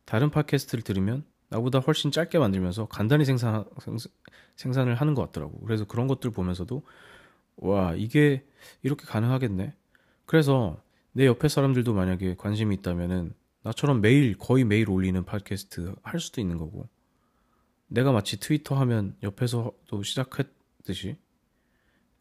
다른 0.06 0.32
팟캐스트를 0.32 0.84
들으면 0.84 1.25
나보다 1.49 1.80
훨씬 1.80 2.10
짧게 2.12 2.39
만들면서 2.39 2.88
간단히 2.88 3.23
생산, 3.23 3.65
생산을 4.56 4.95
하는 4.95 5.13
것 5.13 5.21
같더라고. 5.28 5.60
그래서 5.62 5.86
그런 5.86 6.08
것들 6.08 6.32
보면서도 6.32 6.84
와, 7.58 7.93
이게 7.95 8.45
이렇게 8.82 9.06
가능하겠네. 9.06 9.73
그래서 10.25 10.81
내 11.11 11.25
옆에 11.25 11.47
사람들도 11.47 11.93
만약에 11.93 12.35
관심이 12.35 12.75
있다면은 12.75 13.33
나처럼 13.61 14.01
매일, 14.01 14.38
거의 14.38 14.63
매일 14.63 14.89
올리는 14.89 15.23
팟캐스트 15.23 15.95
할 16.03 16.19
수도 16.19 16.41
있는 16.41 16.57
거고. 16.57 16.88
내가 17.88 18.11
마치 18.11 18.39
트위터 18.39 18.75
하면 18.75 19.15
옆에서도 19.23 20.03
시작했듯이 20.03 21.17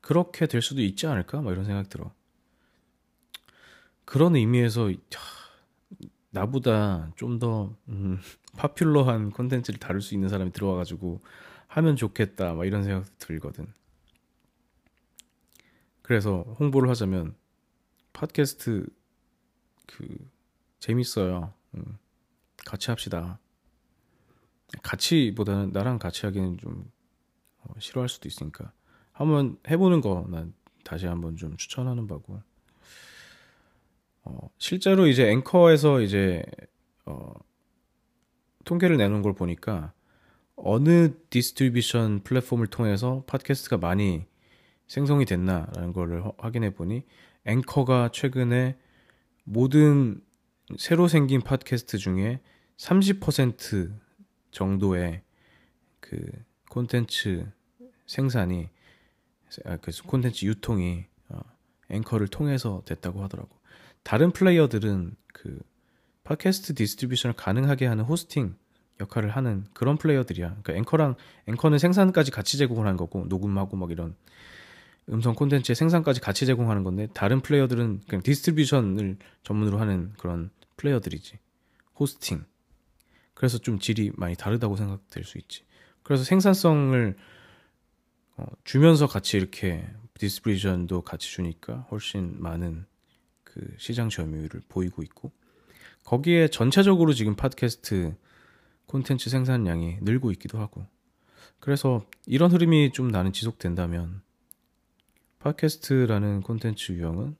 그렇게 0.00 0.46
될 0.46 0.62
수도 0.62 0.82
있지 0.82 1.06
않을까? 1.06 1.40
막 1.40 1.52
이런 1.52 1.64
생각 1.64 1.88
들어. 1.88 2.12
그런 4.04 4.36
의미에서 4.36 4.92
나보다 6.30 7.12
좀더 7.16 7.76
음, 7.88 8.18
파퓰러한 8.56 9.30
콘텐츠를 9.30 9.80
다룰 9.80 10.00
수 10.00 10.14
있는 10.14 10.28
사람이 10.28 10.52
들어와가지고 10.52 11.20
하면 11.68 11.96
좋겠다 11.96 12.54
막 12.54 12.66
이런 12.66 12.84
생각 12.84 13.06
들거든. 13.18 13.66
그래서 16.02 16.42
홍보를 16.60 16.90
하자면 16.90 17.34
팟캐스트 18.14 18.87
그 19.87 20.31
재밌어요. 20.81 21.53
음, 21.74 21.98
같이 22.64 22.90
합시다. 22.90 23.38
같이보다는 24.83 25.72
나랑 25.72 25.98
같이 25.98 26.24
하기는 26.27 26.57
좀 26.59 26.90
어, 27.59 27.74
싫어할 27.79 28.09
수도 28.09 28.29
있으니까 28.29 28.72
한번 29.12 29.59
해보는 29.68 30.00
거 30.00 30.27
난 30.31 30.55
다시 30.85 31.07
한번 31.07 31.37
좀 31.37 31.57
추천하는 31.57 32.07
바고. 32.07 32.42
어, 34.22 34.50
실제로 34.59 35.07
이제 35.07 35.29
앵커에서 35.31 36.00
이제 36.00 36.42
어, 37.05 37.33
통계를 38.64 38.96
내는 38.96 39.22
걸 39.22 39.35
보니까 39.35 39.92
어느 40.57 41.14
distribution 41.30 42.22
플랫폼을 42.22 42.68
통해서 42.68 43.24
팟캐스트가 43.27 43.77
많이 43.79 44.27
생성이 44.87 45.24
됐나라는 45.24 45.92
걸 45.92 46.22
확인해 46.38 46.72
보니 46.74 47.03
앵커가 47.46 48.11
최근에 48.12 48.76
모든 49.44 50.22
새로 50.78 51.09
생긴 51.09 51.42
팟캐스트 51.42 51.98
중에 51.98 52.40
30% 52.78 53.92
정도의 54.50 55.22
그 56.00 56.24
콘텐츠 56.70 57.46
생산이 58.07 58.68
아, 59.64 59.76
그 59.76 59.92
콘텐츠 60.07 60.44
유통이 60.46 61.04
어, 61.28 61.40
Anchor를 61.90 62.28
통해서 62.28 62.83
됐다고 62.85 63.22
하더라고. 63.22 63.50
다른 64.02 64.33
플레이어들은 64.33 65.14
그 65.33 65.61
팟캐스트 66.24 66.74
distribution을 66.74 67.37
가능하게 67.37 67.87
하는 67.87 68.04
hosting 68.04 68.57
역할을 69.00 69.30
하는 69.30 69.64
그런 69.74 69.96
플레이어들이야. 69.96 70.48
그러니까 70.48 70.74
Anchor랑 70.74 71.16
Anchor는 71.46 71.78
생산까지 71.78 72.30
같이 72.30 72.57
제공을 72.59 72.87
한 72.87 72.96
거고 72.96 73.26
녹음하고 73.26 73.76
막 73.76 73.90
이런 73.90 74.16
음성 75.10 75.34
콘텐츠의 75.34 75.76
생산까지 75.76 76.20
같이 76.20 76.46
제공하는 76.46 76.82
건데 76.82 77.08
다른 77.12 77.40
플레이어들은 77.40 78.02
그냥 78.08 78.22
distribution을 78.22 79.18
전문으로 79.42 79.78
하는 79.78 80.12
그런 80.18 80.50
플레이어들이지. 80.76 81.38
hosting. 81.98 82.44
그래서 83.34 83.58
좀 83.58 83.78
질이 83.78 84.12
많이 84.14 84.34
다르다고 84.34 84.76
생각될 84.76 85.24
수 85.24 85.38
있지. 85.38 85.64
그래서 86.02 86.24
생산성을 86.24 87.16
어, 88.36 88.46
주면서 88.64 89.06
같이 89.06 89.36
이렇게 89.36 89.86
distribution도 90.18 91.02
같이 91.02 91.30
주니까 91.30 91.86
훨씬 91.90 92.34
많은 92.40 92.86
그 93.42 93.74
시장 93.78 94.08
점유율을 94.08 94.62
보이고 94.68 95.02
있고 95.02 95.30
거기에 96.04 96.48
전체적으로 96.48 97.12
지금 97.12 97.36
팟캐스트 97.36 98.16
콘텐츠 98.86 99.30
생산량이 99.30 99.98
늘고 100.02 100.32
있기도 100.32 100.58
하고 100.58 100.86
그래서 101.60 102.04
이런 102.26 102.50
흐름이 102.50 102.92
좀 102.92 103.08
나는 103.08 103.32
지속된다면 103.32 104.22
팟캐스트라는 105.44 106.40
콘텐츠 106.40 106.92
유형은 106.92 107.37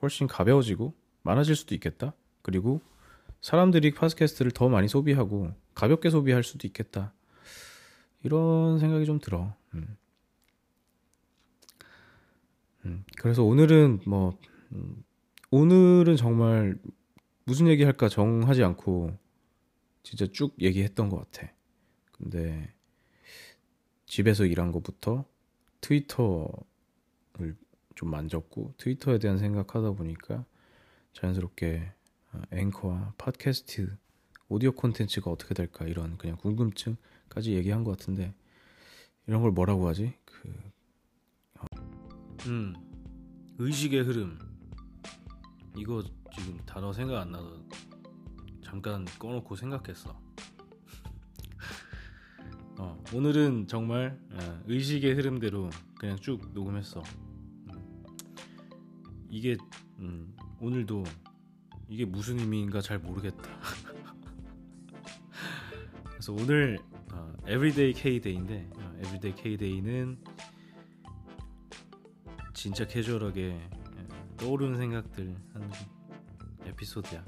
훨씬 0.00 0.28
가벼워지고 0.28 0.94
많아질 1.22 1.56
수도 1.56 1.74
있겠다. 1.74 2.14
그리고 2.40 2.80
사람들이 3.40 3.94
팟캐스트를 3.94 4.52
더 4.52 4.68
많이 4.68 4.86
소비하고 4.86 5.52
가볍게 5.74 6.08
소비할 6.08 6.44
수도 6.44 6.68
있겠다. 6.68 7.12
이런 8.22 8.78
생각이 8.78 9.04
좀 9.06 9.18
들어. 9.18 9.56
음. 9.74 9.96
음. 12.84 13.04
그래서 13.20 13.42
오늘은 13.42 14.02
뭐 14.06 14.38
음, 14.70 15.02
오늘은 15.50 16.14
정말 16.14 16.78
무슨 17.42 17.66
얘기 17.66 17.82
할까 17.82 18.08
정하지 18.08 18.62
않고 18.62 19.18
진짜 20.04 20.28
쭉 20.30 20.54
얘기했던 20.60 21.08
것 21.08 21.16
같아. 21.32 21.52
근데 22.12 22.72
집에서 24.06 24.46
일한 24.46 24.70
것부터 24.70 25.24
트위터 25.80 26.48
좀 27.98 28.10
만졌고 28.10 28.74
트위터에 28.76 29.18
대한 29.18 29.38
생각하다 29.38 29.90
보니까 29.90 30.44
자연스럽게 31.14 31.92
어, 32.32 32.42
앵커와 32.52 33.14
팟캐스트 33.18 33.96
오디오 34.48 34.70
콘텐츠가 34.70 35.32
어떻게 35.32 35.52
될까 35.52 35.84
이런 35.84 36.16
그냥 36.16 36.36
궁금증까지 36.36 37.54
얘기한 37.54 37.82
것 37.82 37.98
같은데 37.98 38.34
이런 39.26 39.42
걸 39.42 39.50
뭐라고 39.50 39.88
하지? 39.88 40.14
그 40.24 40.54
어. 41.58 41.66
음, 42.46 42.72
의식의 43.58 44.02
흐름 44.02 44.38
이거 45.76 46.04
지금 46.36 46.56
단어 46.66 46.92
생각 46.92 47.20
안 47.20 47.32
나서 47.32 47.64
잠깐 48.62 49.06
꺼놓고 49.18 49.56
생각했어. 49.56 50.16
어, 52.78 53.02
오늘은 53.12 53.66
정말 53.66 54.20
어, 54.30 54.62
의식의 54.66 55.14
흐름대로 55.14 55.68
그냥 55.98 56.16
쭉 56.20 56.40
녹음했어. 56.54 57.02
음, 59.28 59.30
이게 59.30 59.56
음, 59.98 60.34
오늘도 60.60 61.04
이게 61.88 62.04
무슨 62.04 62.38
의미인가 62.38 62.80
잘 62.80 62.98
모르겠다. 62.98 63.42
그래서 66.04 66.32
오늘 66.32 66.78
어, 67.12 67.32
Everyday 67.42 67.92
K-Day인데 67.92 68.70
어, 68.76 68.94
Everyday 68.98 69.34
K-Day는 69.34 70.18
진짜 72.54 72.86
캐주얼하게 72.86 73.50
예, 73.50 73.70
떠오르는 74.36 74.76
생각들 74.76 75.36
하는 75.52 75.70
에피소드야. 76.64 77.24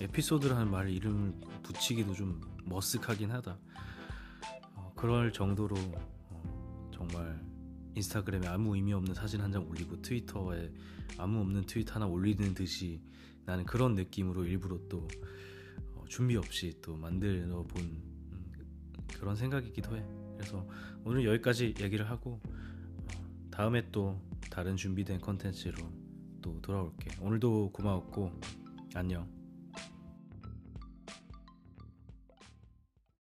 에피소드라는 0.00 0.70
말 0.70 0.88
이름을 0.88 1.34
붙이기도 1.62 2.14
좀 2.14 2.40
머쓱하긴 2.68 3.28
하다. 3.28 3.58
어, 4.76 4.92
그럴 4.94 5.32
정도로 5.32 5.74
어, 6.30 6.90
정말 6.94 7.51
인스타그램에 7.94 8.46
아무 8.46 8.74
의미 8.74 8.92
없는 8.92 9.14
사진 9.14 9.40
한 9.40 9.52
장 9.52 9.68
올리고 9.68 10.00
트위터에 10.02 10.72
아무 11.18 11.40
없는 11.40 11.66
트윗 11.66 11.94
하나 11.94 12.06
올리는 12.06 12.54
듯이 12.54 13.00
나는 13.44 13.64
그런 13.64 13.94
느낌으로 13.94 14.44
일부러 14.44 14.78
또 14.88 15.06
어, 15.94 16.04
준비 16.08 16.36
없이 16.36 16.74
또 16.80 16.96
만들어 16.96 17.62
본 17.64 17.82
음, 17.82 18.52
그런 19.14 19.36
생각이기도 19.36 19.96
해. 19.96 20.04
그래서 20.36 20.66
오늘 21.04 21.24
여기까지 21.26 21.74
얘기를 21.80 22.08
하고 22.08 22.40
어, 22.44 23.48
다음에 23.50 23.90
또 23.90 24.20
다른 24.50 24.76
준비된 24.76 25.20
컨텐츠로 25.20 25.76
또 26.40 26.60
돌아올게. 26.62 27.10
오늘도 27.20 27.70
고마웠고 27.72 28.32
안녕. 28.94 29.41